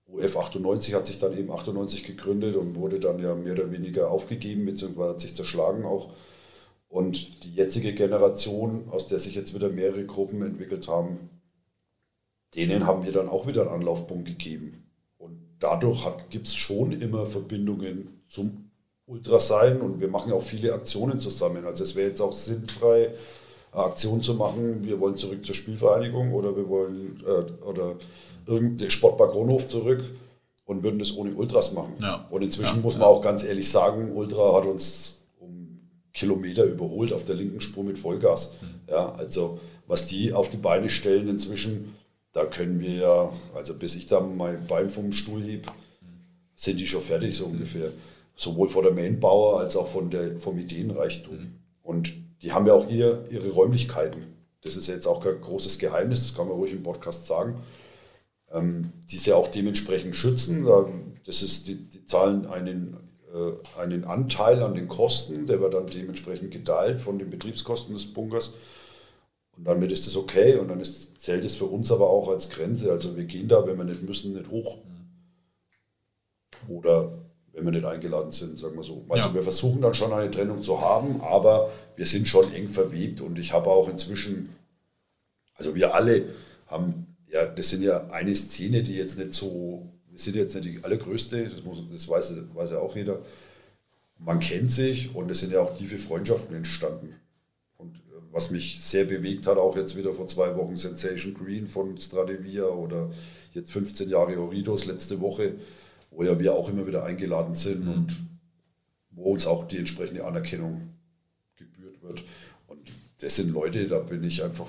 [0.08, 4.12] UF 98 hat sich dann eben 98 gegründet und wurde dann ja mehr oder weniger
[4.12, 6.14] aufgegeben, beziehungsweise hat sich zerschlagen auch.
[6.88, 11.30] Und die jetzige Generation, aus der sich jetzt wieder mehrere Gruppen entwickelt haben,
[12.56, 14.85] denen haben wir dann auch wieder einen Anlaufpunkt gegeben.
[15.66, 18.70] Dadurch gibt es schon immer Verbindungen zum
[19.08, 21.66] Ultrasein und wir machen auch viele Aktionen zusammen.
[21.66, 23.10] Also es wäre jetzt auch sinnfrei,
[23.72, 27.96] Aktion zu machen, wir wollen zurück zur Spielvereinigung oder wir wollen äh, oder
[28.46, 30.04] irgendein Sportpark Kronhof zurück
[30.66, 31.96] und würden das ohne Ultras machen.
[32.00, 32.28] Ja.
[32.30, 33.08] Und inzwischen ja, muss man ja.
[33.08, 35.80] auch ganz ehrlich sagen, Ultra hat uns um
[36.14, 38.54] Kilometer überholt auf der linken Spur mit Vollgas.
[38.62, 38.92] Mhm.
[38.92, 41.96] Ja, also was die auf die Beine stellen inzwischen,
[42.36, 45.72] da können wir ja, also bis ich da mein Bein vom Stuhl heb,
[46.58, 47.92] sind die schon fertig so ungefähr.
[48.36, 51.54] Sowohl von der Manpower als auch von der, vom Ideenreichtum.
[51.82, 54.22] Und die haben ja auch ihr, ihre Räumlichkeiten.
[54.64, 57.56] Das ist jetzt auch kein großes Geheimnis, das kann man ruhig im Podcast sagen.
[58.52, 60.68] Ähm, die sie auch dementsprechend schützen.
[61.26, 62.98] Das ist, die, die zahlen einen,
[63.34, 68.14] äh, einen Anteil an den Kosten, der wird dann dementsprechend geteilt von den Betriebskosten des
[68.14, 68.56] Bunkers.
[69.58, 72.50] Und damit ist das okay und dann ist, zählt es für uns aber auch als
[72.50, 72.92] Grenze.
[72.92, 74.78] Also wir gehen da, wenn wir nicht müssen, nicht hoch.
[76.68, 77.14] Oder
[77.54, 79.06] wenn wir nicht eingeladen sind, sagen wir so.
[79.08, 79.34] Also ja.
[79.34, 83.40] wir versuchen dann schon eine Trennung zu haben, aber wir sind schon eng verwebt und
[83.40, 84.50] ich habe auch inzwischen,
[85.56, 86.26] also wir alle
[86.68, 90.66] haben, ja, das sind ja eine Szene, die jetzt nicht so, wir sind jetzt nicht
[90.66, 93.20] die allergrößte, das, muss, das weiß, weiß ja auch jeder.
[94.20, 97.16] Man kennt sich und es sind ja auch tiefe Freundschaften entstanden.
[98.36, 102.66] Was mich sehr bewegt hat, auch jetzt wieder vor zwei Wochen Sensation Green von Stradivia
[102.66, 103.10] oder
[103.54, 105.54] jetzt 15 Jahre Horidos letzte Woche,
[106.12, 107.94] wo ja wir auch immer wieder eingeladen sind mhm.
[107.94, 108.16] und
[109.12, 110.82] wo uns auch die entsprechende Anerkennung
[111.56, 112.26] gebührt wird.
[112.68, 112.82] Und
[113.20, 114.68] das sind Leute, da bin ich einfach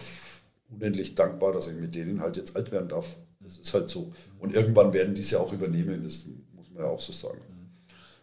[0.71, 3.17] unendlich dankbar, dass ich mit denen halt jetzt alt werden darf.
[3.41, 4.13] Das ist halt so.
[4.39, 7.41] Und irgendwann werden die es ja auch übernehmen, das muss man ja auch so sagen.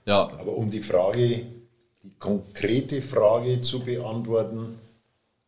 [0.06, 0.22] Ja.
[0.40, 1.46] Aber um die Frage,
[2.02, 4.80] die konkrete Frage zu beantworten,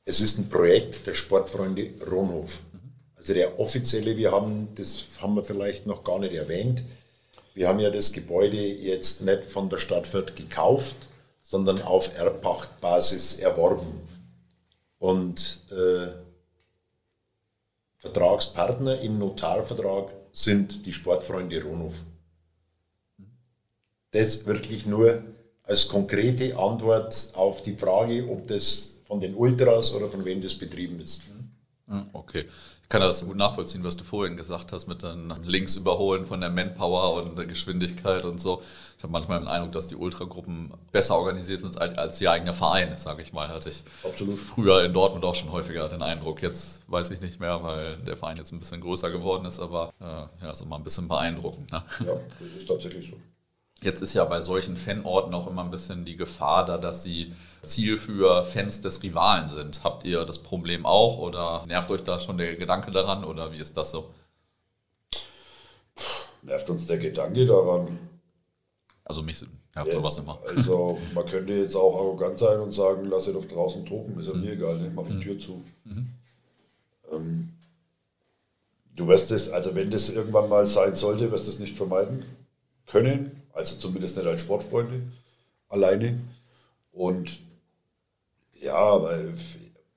[0.05, 2.59] es ist ein Projekt der Sportfreunde Ronhof.
[3.15, 6.83] Also der offizielle, wir haben, das haben wir vielleicht noch gar nicht erwähnt,
[7.55, 10.95] wir haben ja das Gebäude jetzt nicht von der Stadt Fürth gekauft,
[11.41, 14.07] sondern auf Erbpachtbasis erworben.
[14.99, 16.07] Und äh,
[17.97, 22.03] Vertragspartner im Notarvertrag sind die Sportfreunde Ronhof.
[24.11, 25.23] Das wirklich nur
[25.63, 30.55] als konkrete Antwort auf die Frage, ob das von den Ultras oder von wem das
[30.55, 31.23] betrieben ist.
[32.13, 32.45] Okay.
[32.81, 36.39] Ich kann das gut nachvollziehen, was du vorhin gesagt hast mit den Links überholen von
[36.39, 38.61] der Manpower und der Geschwindigkeit und so.
[38.97, 42.53] Ich habe manchmal den Eindruck, dass die Ultragruppen besser organisiert sind als, als die eigene
[42.53, 43.47] Vereine, sage ich mal.
[43.47, 44.37] Hatte ich Absolut.
[44.37, 46.43] früher in Dortmund auch schon häufiger den Eindruck.
[46.43, 49.91] Jetzt weiß ich nicht mehr, weil der Verein jetzt ein bisschen größer geworden ist, aber
[49.99, 51.71] äh, ja, ist immer ein bisschen beeindruckend.
[51.71, 51.83] Ne?
[52.01, 53.17] Ja, das ist tatsächlich so.
[53.81, 57.33] Jetzt ist ja bei solchen Fanorten auch immer ein bisschen die Gefahr da, dass sie
[57.61, 59.83] Ziel für Fans des Rivalen sind.
[59.83, 63.57] Habt ihr das Problem auch oder nervt euch da schon der Gedanke daran oder wie
[63.57, 64.11] ist das so?
[66.41, 67.99] Nervt uns der Gedanke daran?
[69.03, 69.43] Also mich
[69.75, 70.39] nervt ja, sowas immer.
[70.47, 74.29] Also man könnte jetzt auch arrogant sein und sagen, lass ihr doch draußen toben, ist
[74.29, 74.41] ja mhm.
[74.41, 74.91] mir egal, ne?
[74.95, 75.21] mach die mhm.
[75.21, 75.63] Tür zu.
[75.83, 76.07] Mhm.
[77.11, 77.49] Ähm,
[78.95, 82.25] du wirst es, also wenn das irgendwann mal sein sollte, wirst du es nicht vermeiden
[82.87, 85.01] können, also zumindest nicht als Sportfreunde
[85.69, 86.19] alleine.
[86.91, 87.39] Und
[88.61, 89.17] ja, aber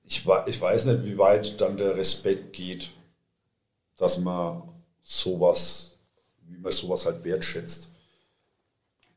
[0.05, 2.89] ich, ich weiß nicht, wie weit dann der Respekt geht,
[3.97, 4.63] dass man
[5.03, 5.97] sowas,
[6.47, 7.89] wie man sowas halt wertschätzt.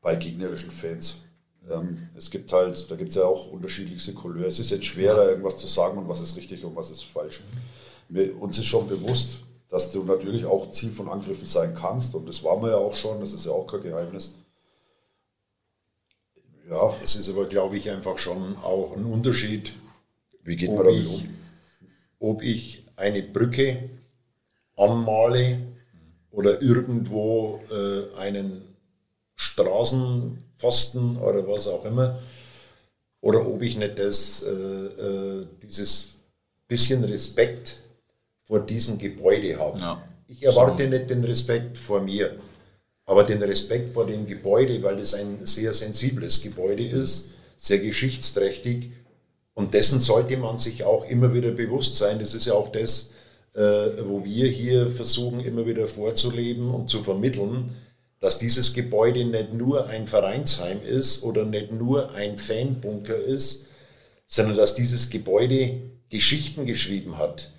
[0.01, 1.21] bei gegnerischen Fans.
[1.71, 4.47] Ähm, es gibt halt, da gibt es ja auch unterschiedlichste Couleur.
[4.47, 7.05] Es ist jetzt schwer, da irgendwas zu sagen und was ist richtig und was ist
[7.05, 7.41] falsch.
[8.09, 9.37] Wir, uns ist schon bewusst,
[9.73, 12.93] dass du natürlich auch Ziel von Angriffen sein kannst und das waren wir ja auch
[12.93, 14.35] schon, das ist ja auch kein Geheimnis.
[16.69, 16.95] Ja.
[17.03, 19.73] Es ist aber, glaube ich, einfach schon auch ein Unterschied,
[20.43, 21.27] wie geht man damit um?
[22.19, 23.89] Ob ich eine Brücke
[24.77, 25.57] anmale
[26.29, 28.61] oder irgendwo äh, einen
[29.33, 32.19] Straßenpfosten oder was auch immer,
[33.21, 36.19] oder ob ich nicht das, äh, äh, dieses
[36.67, 37.82] bisschen Respekt
[38.53, 39.79] vor diesem Gebäude habe.
[39.79, 40.03] Ja.
[40.27, 40.89] Ich erwarte so.
[40.91, 42.35] nicht den Respekt vor mir,
[43.03, 48.91] aber den Respekt vor dem Gebäude, weil es ein sehr sensibles Gebäude ist, sehr geschichtsträchtig
[49.55, 52.19] und dessen sollte man sich auch immer wieder bewusst sein.
[52.19, 53.09] Das ist ja auch das,
[53.55, 53.59] äh,
[54.05, 57.75] wo wir hier versuchen, immer wieder vorzuleben und zu vermitteln,
[58.19, 63.65] dass dieses Gebäude nicht nur ein Vereinsheim ist oder nicht nur ein Fanbunker ist,
[64.27, 67.49] sondern dass dieses Gebäude Geschichten geschrieben hat.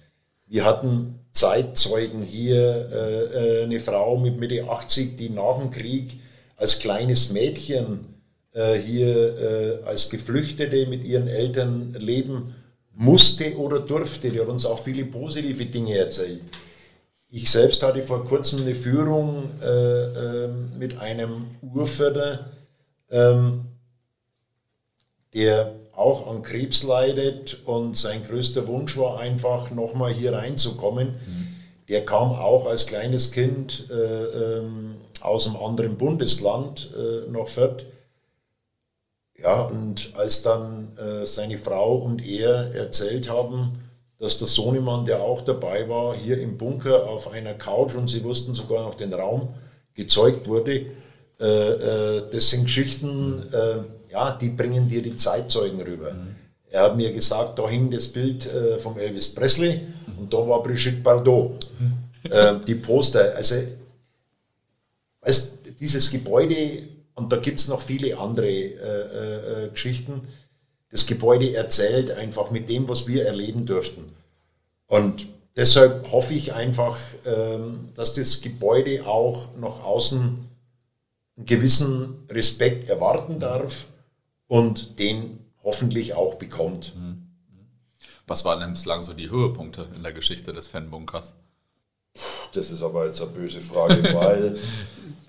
[0.54, 6.20] Wir hatten Zeitzeugen hier, äh, äh eine Frau mit Mitte 80, die nach dem Krieg
[6.56, 8.06] als kleines Mädchen
[8.52, 12.54] äh, hier äh, als Geflüchtete mit ihren Eltern leben
[12.92, 14.30] musste oder durfte.
[14.30, 16.42] Die hat uns auch viele positive Dinge erzählt.
[17.30, 20.48] Ich selbst hatte vor kurzem eine Führung äh, äh,
[20.78, 22.48] mit einem Urförder,
[23.10, 23.64] ähm,
[25.34, 31.08] der auch an Krebs leidet und sein größter Wunsch war einfach nochmal hier reinzukommen.
[31.08, 31.46] Mhm.
[31.88, 37.84] Der kam auch als kleines Kind äh, ähm, aus einem anderen Bundesland äh, nach Fürth
[39.44, 43.78] ja, und als dann äh, seine Frau und er erzählt haben,
[44.18, 48.24] dass der Sohnemann, der auch dabei war, hier im Bunker auf einer Couch und sie
[48.24, 49.48] wussten sogar noch den Raum,
[49.94, 50.86] gezeugt wurde,
[51.40, 56.12] äh, äh, das sind Geschichten, äh, ja, die bringen dir die Zeitzeugen rüber.
[56.14, 56.36] Mhm.
[56.70, 59.80] Er hat mir gesagt, da hing das Bild äh, vom Elvis Presley
[60.18, 61.68] und da war Brigitte Bardot.
[62.22, 63.56] Äh, die Poster, also
[65.20, 66.84] weißt, dieses Gebäude
[67.14, 70.22] und da gibt es noch viele andere äh, äh, äh, Geschichten.
[70.90, 74.12] Das Gebäude erzählt einfach mit dem, was wir erleben dürften.
[74.86, 76.96] Und deshalb hoffe ich einfach,
[77.26, 80.48] ähm, dass das Gebäude auch nach außen
[81.36, 83.86] einen gewissen Respekt erwarten darf
[84.54, 86.94] und den hoffentlich auch bekommt.
[86.94, 87.26] Mhm.
[88.28, 91.34] Was waren denn bislang so die Höhepunkte in der Geschichte des Fanbunkers?
[92.52, 94.56] Das ist aber jetzt eine böse Frage, weil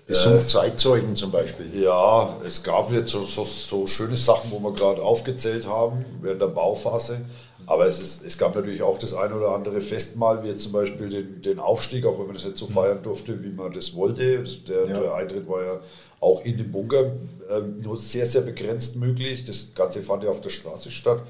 [0.06, 1.82] es äh, Zeitzeugen zum Beispiel.
[1.82, 6.40] Ja, es gab jetzt so, so, so schöne Sachen, wo wir gerade aufgezählt haben während
[6.40, 7.22] der Bauphase.
[7.66, 11.08] Aber es, ist, es gab natürlich auch das eine oder andere Festmahl, wie zum Beispiel
[11.08, 14.44] den, den Aufstieg, auch wenn man das nicht so feiern durfte, wie man das wollte.
[14.68, 15.00] Der, ja.
[15.00, 15.80] der Eintritt war ja
[16.20, 17.12] auch in den Bunker
[17.50, 19.44] äh, nur sehr, sehr begrenzt möglich.
[19.44, 21.22] Das Ganze fand ja auf der Straße statt,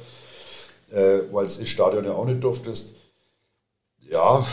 [0.90, 2.96] äh, weil es ins Stadion ja auch nicht durftest.
[4.10, 4.46] Ja,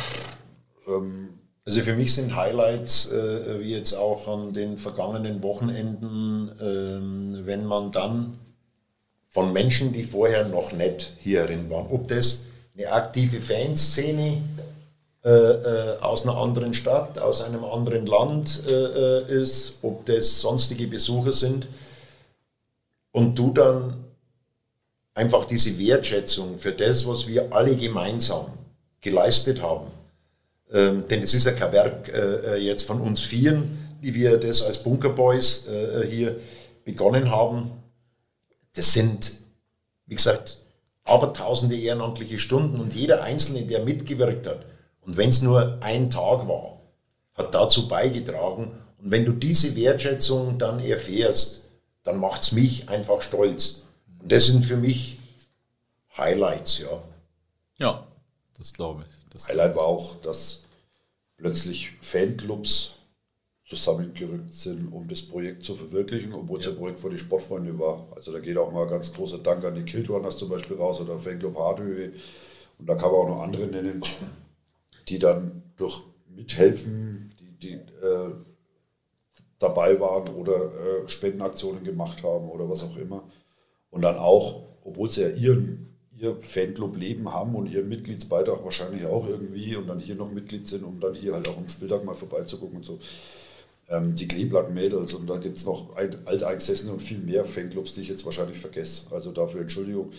[0.87, 1.33] ähm,
[1.65, 7.65] also für mich sind Highlights, äh, wie jetzt auch an den vergangenen Wochenenden, äh, wenn
[7.65, 8.39] man dann
[9.33, 12.45] von Menschen, die vorher noch nicht hierin waren, ob das
[12.77, 14.41] eine aktive Fanszene
[15.25, 20.39] äh, äh aus einer anderen Stadt, aus einem anderen Land äh, äh, ist, ob das
[20.39, 21.67] sonstige Besucher sind,
[23.11, 24.05] und du dann
[25.13, 28.47] einfach diese Wertschätzung für das, was wir alle gemeinsam
[29.01, 29.87] geleistet haben,
[30.71, 34.63] ähm, denn es ist ja kein Werk äh, jetzt von uns Vieren, wie wir das
[34.63, 35.65] als Bunkerboys
[36.09, 36.35] hier
[36.83, 37.82] begonnen haben.
[38.75, 39.31] Das sind,
[40.05, 40.57] wie gesagt,
[41.03, 44.65] aber tausende ehrenamtliche Stunden und jeder Einzelne, der mitgewirkt hat,
[45.01, 46.79] und wenn es nur ein Tag war,
[47.35, 48.71] hat dazu beigetragen.
[49.01, 51.63] Und wenn du diese Wertschätzung dann erfährst,
[52.03, 53.83] dann macht es mich einfach stolz.
[54.21, 55.19] Und das sind für mich
[56.15, 57.01] Highlights, ja.
[57.79, 58.07] Ja,
[58.57, 59.29] das glaube ich.
[59.33, 60.61] Das Highlight war auch, dass
[61.37, 62.95] plötzlich Fanclubs
[63.65, 66.71] zusammengerückt sind, um das Projekt zu verwirklichen, obwohl es ja.
[66.71, 68.07] ein Projekt für die Sportfreunde war.
[68.15, 71.17] Also da geht auch mal ganz großer Dank an die Killtrunners zum Beispiel raus oder
[71.17, 72.11] Fanclub Hardhöhe.
[72.77, 74.03] Und da kann man auch noch andere nennen,
[75.07, 78.31] die dann durch Mithelfen, die, die äh,
[79.59, 83.23] dabei waren oder äh, Spendenaktionen gemacht haben oder was auch immer.
[83.89, 89.27] Und dann auch, obwohl sie ja ihren ihr Fanclub-Leben haben und ihren Mitgliedsbeitrag wahrscheinlich auch
[89.27, 92.15] irgendwie und dann hier noch Mitglied sind, um dann hier halt auch am Spieltag mal
[92.15, 92.99] vorbeizugucken und so.
[93.89, 98.01] Ähm, die Kleeblatt-Mädels und da gibt es noch ein, Alteingesessene und viel mehr Fanclubs, die
[98.01, 99.07] ich jetzt wahrscheinlich vergesse.
[99.11, 100.11] Also dafür Entschuldigung.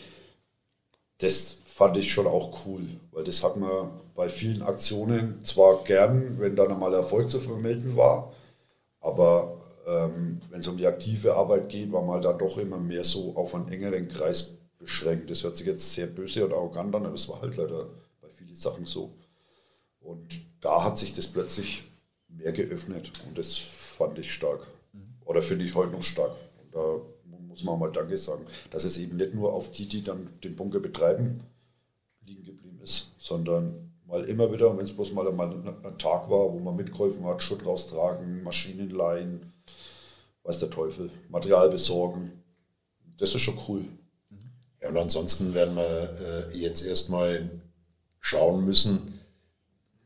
[1.18, 6.36] Das fand ich schon auch cool, weil das hat man bei vielen Aktionen zwar gern,
[6.38, 8.32] wenn dann einmal Erfolg zu vermelden war,
[9.00, 13.04] aber ähm, wenn es um die aktive Arbeit geht, war man dann doch immer mehr
[13.04, 15.30] so auf einen engeren Kreis beschränkt.
[15.30, 17.88] Das hört sich jetzt sehr böse und arrogant an, aber es war halt leider
[18.20, 19.12] bei vielen Sachen so.
[20.00, 20.28] Und
[20.60, 21.84] da hat sich das plötzlich
[22.36, 24.66] mehr geöffnet und das fand ich stark.
[24.92, 25.14] Mhm.
[25.24, 26.34] Oder finde ich heute noch stark.
[26.62, 27.00] Und da
[27.54, 30.56] muss man mal Danke sagen, dass es eben nicht nur auf die, die dann den
[30.56, 31.40] Bunker betreiben,
[32.24, 36.58] liegen geblieben ist, sondern mal immer wieder, wenn es bloß mal ein, Tag war, wo
[36.58, 39.52] man mitgeholfen hat, Schutt raustragen, Maschinen leihen,
[40.42, 42.32] weiß der Teufel, Material besorgen.
[43.18, 43.84] Das ist schon cool.
[44.82, 47.48] Ja, und ansonsten werden wir äh, jetzt erstmal
[48.20, 49.13] schauen müssen.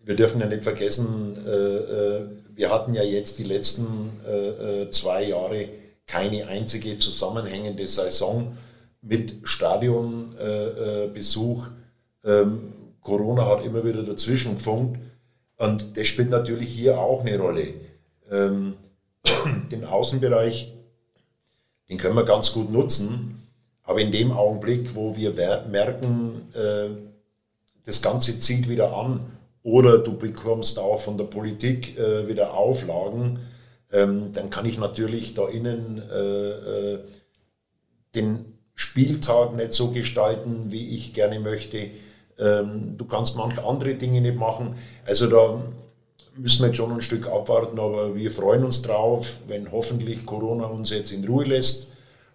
[0.09, 2.23] Wir dürfen ja nicht vergessen, äh, äh,
[2.55, 5.69] wir hatten ja jetzt die letzten äh, zwei Jahre
[6.07, 8.57] keine einzige zusammenhängende Saison
[9.03, 11.67] mit Stadionbesuch.
[12.25, 14.99] Ähm, Corona hat immer wieder dazwischen gefunkt
[15.59, 17.75] und das spielt natürlich hier auch eine Rolle.
[18.31, 18.77] Ähm,
[19.71, 20.73] den Außenbereich,
[21.91, 23.47] den können wir ganz gut nutzen,
[23.83, 25.35] aber in dem Augenblick, wo wir
[25.71, 26.49] merken,
[27.85, 29.38] das Ganze zieht wieder an
[29.69, 33.41] oder du bekommst auch von der Politik äh, wieder Auflagen,
[33.93, 36.99] ähm, dann kann ich natürlich da innen äh,
[38.15, 41.91] den Spieltag nicht so gestalten, wie ich gerne möchte.
[42.39, 44.75] Ähm, du kannst manche andere Dinge nicht machen.
[45.05, 45.63] Also da
[46.37, 50.65] müssen wir jetzt schon ein Stück abwarten, aber wir freuen uns drauf, wenn hoffentlich Corona
[50.65, 51.89] uns jetzt in Ruhe lässt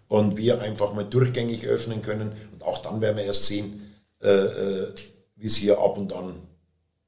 [0.07, 2.33] und wir einfach mal durchgängig öffnen können.
[2.51, 4.87] Und auch dann werden wir erst sehen, äh, äh,
[5.35, 6.35] wie es hier ab und an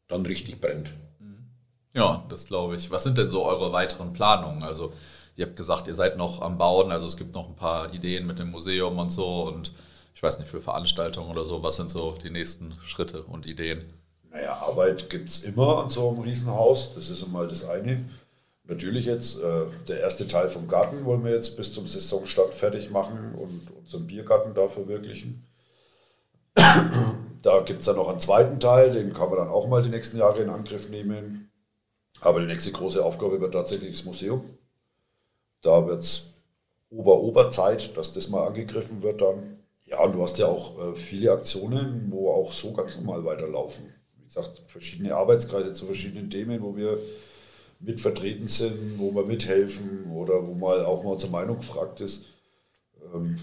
[0.08, 0.92] dann richtig brennt.
[1.94, 2.92] Ja, das glaube ich.
[2.92, 4.64] Was sind denn so eure weiteren Planungen?
[4.64, 4.92] Also
[5.38, 8.28] ihr habt gesagt, ihr seid noch am Bauen, also es gibt noch ein paar Ideen
[8.28, 9.72] mit dem Museum und so und
[10.14, 13.94] ich weiß nicht, für Veranstaltungen oder so, was sind so die nächsten Schritte und Ideen?
[14.30, 18.06] Naja, Arbeit gibt es immer an so einem Riesenhaus, das ist einmal das eine.
[18.66, 22.90] Natürlich jetzt, äh, der erste Teil vom Garten wollen wir jetzt bis zum Saisonstart fertig
[22.90, 25.46] machen und unseren Biergarten da verwirklichen.
[27.46, 29.90] Da gibt es dann noch einen zweiten Teil, den kann man dann auch mal die
[29.90, 31.52] nächsten Jahre in Angriff nehmen.
[32.22, 34.44] Aber die nächste große Aufgabe wird tatsächlich das Museum.
[35.62, 36.34] Da wird es
[36.90, 39.60] Ober-Ober-Zeit, dass das mal angegriffen wird dann.
[39.86, 43.86] Ja, und du hast ja auch äh, viele Aktionen, wo auch so ganz normal weiterlaufen.
[44.18, 46.98] Wie gesagt, verschiedene Arbeitskreise zu verschiedenen Themen, wo wir
[47.80, 52.26] mit vertreten sind, wo wir mithelfen oder wo mal auch mal unsere Meinung gefragt ist.
[53.14, 53.38] Ähm,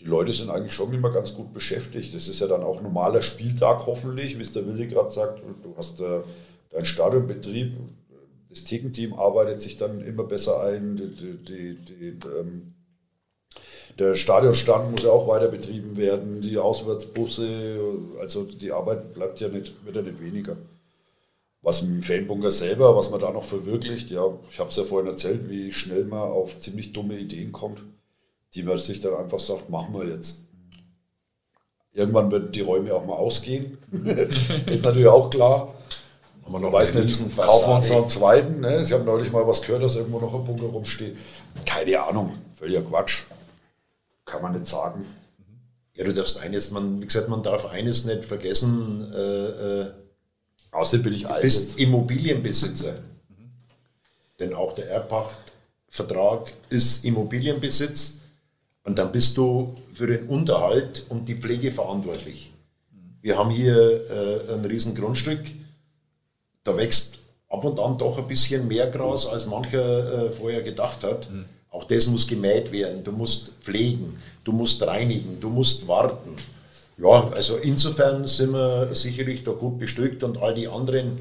[0.00, 2.14] die Leute sind eigentlich schon immer ganz gut beschäftigt.
[2.14, 5.40] Das ist ja dann auch normaler Spieltag hoffentlich, wie es der Willi gerade sagt.
[5.62, 6.20] Du hast äh,
[6.70, 7.76] deinen Stadionbetrieb,
[8.50, 10.96] das Thekenteam arbeitet sich dann immer besser ein.
[10.96, 12.74] Die, die, die, ähm,
[13.98, 17.78] der Stadionstand muss ja auch weiter betrieben werden, die Auswärtsbusse,
[18.20, 20.56] also die Arbeit bleibt ja nicht, wird ja nicht weniger.
[21.62, 25.10] Was dem Fanbunker selber, was man da noch verwirklicht, ja, ich habe es ja vorhin
[25.10, 27.82] erzählt, wie schnell man auf ziemlich dumme Ideen kommt,
[28.54, 30.40] die man sich dann einfach sagt, machen wir jetzt.
[31.92, 33.78] Irgendwann werden die Räume auch mal ausgehen,
[34.66, 35.74] ist natürlich auch klar.
[36.46, 38.60] Aber noch weiß nicht, kaufen wir uns noch einen zweiten.
[38.60, 38.82] Ne?
[38.82, 41.16] Ich habe neulich mal was gehört, dass irgendwo noch ein Bunker rumsteht.
[41.64, 43.22] Keine Ahnung, völliger Quatsch.
[44.26, 45.06] Kann man nicht sagen.
[45.96, 49.10] Ja, du darfst eines, man, wie gesagt, man darf eines nicht vergessen.
[49.14, 49.46] Äh,
[49.80, 49.90] äh,
[50.72, 51.38] Außerdem bin ich alt.
[51.38, 52.92] Du bist Immobilienbesitzer.
[53.28, 53.50] Mhm.
[54.40, 58.18] Denn auch der Erbpachtvertrag ist Immobilienbesitz.
[58.84, 62.52] Und dann bist du für den Unterhalt und die Pflege verantwortlich.
[63.22, 65.40] Wir haben hier äh, ein riesen Grundstück
[66.64, 67.18] da wächst
[67.48, 71.30] ab und an doch ein bisschen mehr Gras, als mancher äh, vorher gedacht hat.
[71.30, 71.44] Mhm.
[71.70, 76.36] Auch das muss gemäht werden, du musst pflegen, du musst reinigen, du musst warten.
[76.96, 81.18] Ja, also insofern sind wir sicherlich da gut bestückt und all die anderen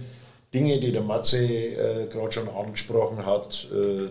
[0.54, 4.10] Dinge, die der Matze äh, gerade schon angesprochen hat, äh,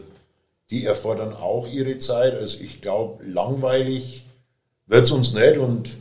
[0.72, 2.34] die erfordern auch ihre Zeit.
[2.34, 4.24] Also ich glaube, langweilig
[4.86, 5.98] wird es uns nicht und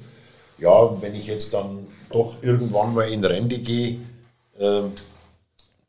[0.58, 3.98] ja, wenn ich jetzt dann doch irgendwann mal in Rente gehe,
[4.58, 4.84] äh,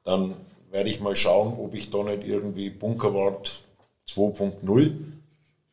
[0.05, 0.35] dann
[0.73, 3.63] werde ich mal schauen, ob ich da nicht irgendwie Bunkerwart
[4.11, 4.91] 2.0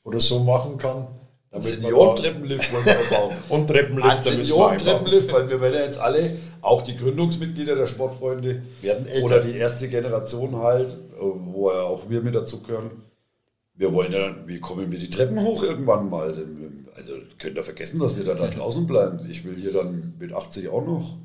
[0.04, 1.08] oder so machen kann.
[1.52, 3.36] Senioren-Treppenlift wollen wir bauen.
[3.50, 4.24] Und Treppenlift.
[4.24, 9.26] Senioren-Treppenlift, weil wir werden ja jetzt alle, auch die Gründungsmitglieder der Sportfreunde, werden älter.
[9.26, 12.92] oder die erste Generation halt, wo ja auch wir mit dazu gehören.
[13.76, 16.36] Wir wollen ja dann, wie kommen wir die Treppen hoch irgendwann mal?
[16.96, 19.26] Also könnt ihr vergessen, dass wir da, da draußen bleiben.
[19.30, 21.16] Ich will hier dann mit 80 auch noch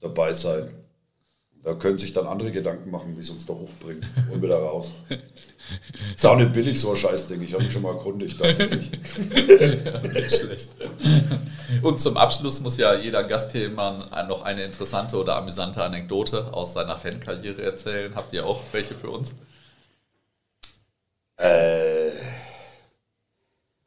[0.00, 0.68] dabei sein.
[1.64, 4.92] Da können sich dann andere Gedanken machen, wie es uns da hochbringt und wieder raus.
[6.14, 7.42] Ist auch nicht billig, so ein Scheißding.
[7.42, 8.90] Ich habe mich schon mal erkundigt, tatsächlich.
[9.84, 10.70] ja, nicht schlecht.
[11.82, 16.54] Und zum Abschluss muss ja jeder Gast hier immer noch eine interessante oder amüsante Anekdote
[16.54, 18.14] aus seiner Fankarriere erzählen.
[18.14, 19.34] Habt ihr auch welche für uns?
[21.36, 22.10] Äh,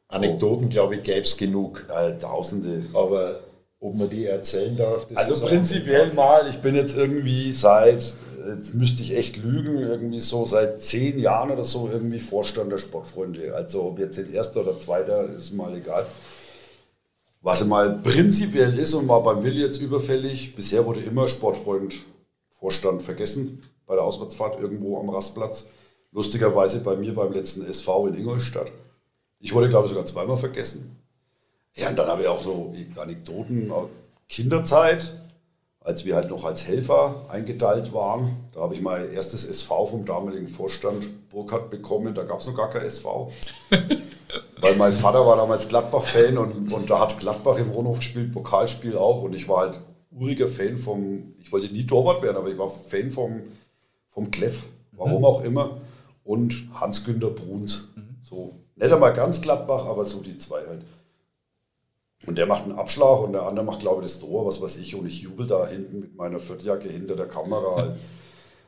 [0.07, 1.87] Anekdoten, glaube ich, gäbe es genug.
[1.89, 2.83] Äh, Tausende.
[2.93, 3.39] Aber
[3.81, 8.15] ob man die erzählen darf, Also prinzipiell mal, ich bin jetzt irgendwie seit,
[8.47, 12.77] jetzt müsste ich echt lügen, irgendwie so seit zehn Jahren oder so irgendwie Vorstand der
[12.77, 13.55] Sportfreunde.
[13.55, 16.05] Also ob jetzt ein erster oder zweiter, ist mal egal.
[17.41, 21.95] Was mal prinzipiell ist und war beim Willi jetzt überfällig, bisher wurde immer Sportfreund
[22.59, 25.69] Vorstand vergessen bei der Auswärtsfahrt irgendwo am Rastplatz.
[26.11, 28.71] Lustigerweise bei mir beim letzten SV in Ingolstadt.
[29.39, 31.00] Ich wurde, glaube ich, sogar zweimal vergessen.
[31.75, 33.89] Ja, und dann habe ich auch so Anekdoten aus
[34.27, 35.17] Kinderzeit,
[35.79, 38.35] als wir halt noch als Helfer eingeteilt waren.
[38.53, 42.13] Da habe ich mein erstes SV vom damaligen Vorstand Burkhardt bekommen.
[42.13, 43.31] Da gab es noch gar kein SV.
[44.61, 48.95] Weil mein Vater war damals Gladbach-Fan und, und da hat Gladbach im Rundhof gespielt, Pokalspiel
[48.95, 49.23] auch.
[49.23, 49.79] Und ich war halt
[50.11, 53.41] uriger Fan vom, ich wollte nie Torwart werden, aber ich war Fan vom,
[54.07, 55.25] vom Kleff, warum mhm.
[55.25, 55.81] auch immer.
[56.23, 57.89] Und Hans-Günter Bruns.
[57.95, 58.17] Mhm.
[58.21, 60.85] So, nicht einmal ganz Gladbach, aber so die zwei halt.
[62.27, 64.77] Und der macht einen Abschlag und der andere macht, glaube ich, das Tor, was weiß
[64.77, 64.95] ich.
[64.95, 67.77] Und ich jubel da hinten mit meiner Viertjacke hinter der Kamera.
[67.77, 67.95] Halt.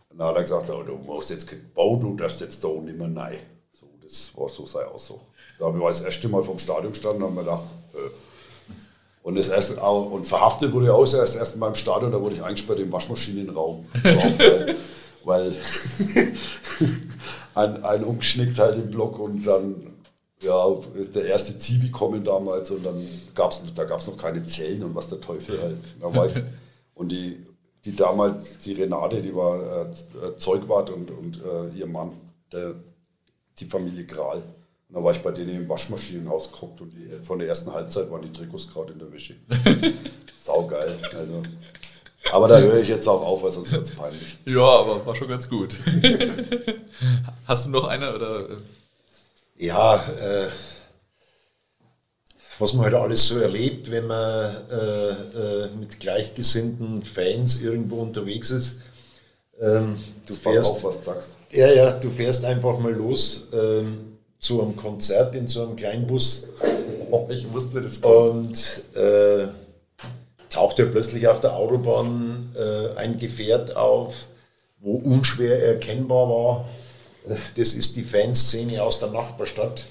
[0.10, 2.68] Und dann hat er gesagt, oh, du machst jetzt kein Bau, du darfst jetzt da
[2.68, 3.38] nicht mehr rein.
[3.72, 5.22] So, das war so sein Ausdruck.
[5.58, 7.64] Da habe ich das erste Mal vom Stadion gestanden und habe mir gedacht,
[7.96, 9.24] äh.
[9.24, 12.36] und, das erste, und verhaftet wurde ich auch erst erst mal im Stadion, da wurde
[12.36, 13.86] ich eingesperrt im Waschmaschinenraum.
[14.04, 14.76] weil,
[15.24, 15.54] weil
[17.56, 19.93] ein, ein umgeschnickt halt im Block und dann
[20.44, 20.68] ja,
[21.16, 24.94] der erste Zivi kommen damals und dann gab es da gab's noch keine Zellen und
[24.94, 25.80] was der Teufel halt.
[26.00, 26.34] Da war ich,
[26.96, 27.46] und die,
[27.86, 32.12] die damals, die Renate, die war äh, Zeugwart und, und äh, ihr Mann,
[32.52, 32.76] der,
[33.60, 34.44] die Familie Kral.
[34.90, 38.12] Und da war ich bei denen im Waschmaschinenhaus geguckt und die, von der ersten Halbzeit
[38.12, 39.36] waren die Trikots gerade in der Wäsche.
[40.44, 40.98] Saugeil.
[41.18, 41.44] Also.
[42.32, 44.38] Aber da höre ich jetzt auch auf, weil sonst wird es peinlich.
[44.46, 45.78] Ja, aber war schon ganz gut.
[47.46, 48.48] Hast du noch eine oder?
[49.64, 50.48] Ja, äh,
[52.60, 58.52] was man halt alles so erlebt, wenn man äh, äh, mit gleichgesinnten Fans irgendwo unterwegs
[58.52, 58.80] ist.
[59.62, 59.96] Ähm,
[60.28, 61.30] du fährst, auf, was du sagst.
[61.54, 66.50] Ja, ja, du fährst einfach mal los ähm, zu einem Konzert in so einem Kleinbus.
[67.10, 69.48] Oh, ich wusste das gar Und äh,
[70.50, 74.26] taucht ja plötzlich auf der Autobahn äh, ein Gefährt auf,
[74.82, 76.66] wo unschwer erkennbar war,
[77.26, 79.86] das ist die Fanszene aus der Nachbarstadt.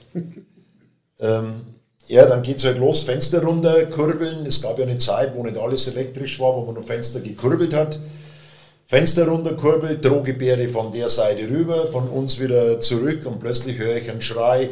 [1.21, 1.63] ähm,
[2.09, 4.45] ja, dann geht es halt los, Fenster runter, kurbeln.
[4.45, 7.73] Es gab ja eine Zeit, wo nicht alles elektrisch war, wo man nur Fenster gekurbelt
[7.73, 7.99] hat.
[8.87, 13.97] Fenster runter, kurbelt, Drohgebärde von der Seite rüber, von uns wieder zurück und plötzlich höre
[13.97, 14.69] ich einen Schrei,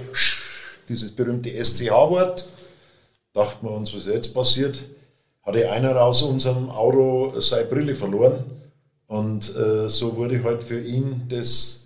[0.88, 2.46] dieses berühmte SCH-Wort.
[3.32, 4.78] Dachten wir uns, was jetzt passiert?
[5.42, 8.44] Hatte einer aus unserem Auto seine Brille verloren
[9.06, 11.79] und äh, so wurde halt für ihn das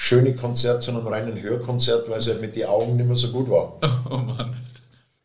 [0.00, 3.32] schöne Konzert zu einem reinen Hörkonzert, weil es halt mit den Augen nicht mehr so
[3.32, 3.78] gut war.
[4.10, 4.56] Oh Mann.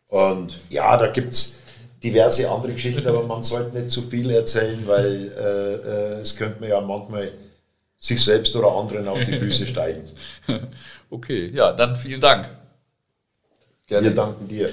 [0.08, 1.56] Und ja, da gibt es
[2.04, 5.74] diverse andere Geschichten, aber man sollte nicht zu viel erzählen, weil äh,
[6.18, 7.32] äh, es könnte man ja manchmal
[8.00, 10.10] sich selbst oder anderen auf die Füße steigen.
[11.10, 12.50] Okay, ja, dann vielen Dank.
[13.86, 14.08] Gerne.
[14.08, 14.68] Wir danken dir.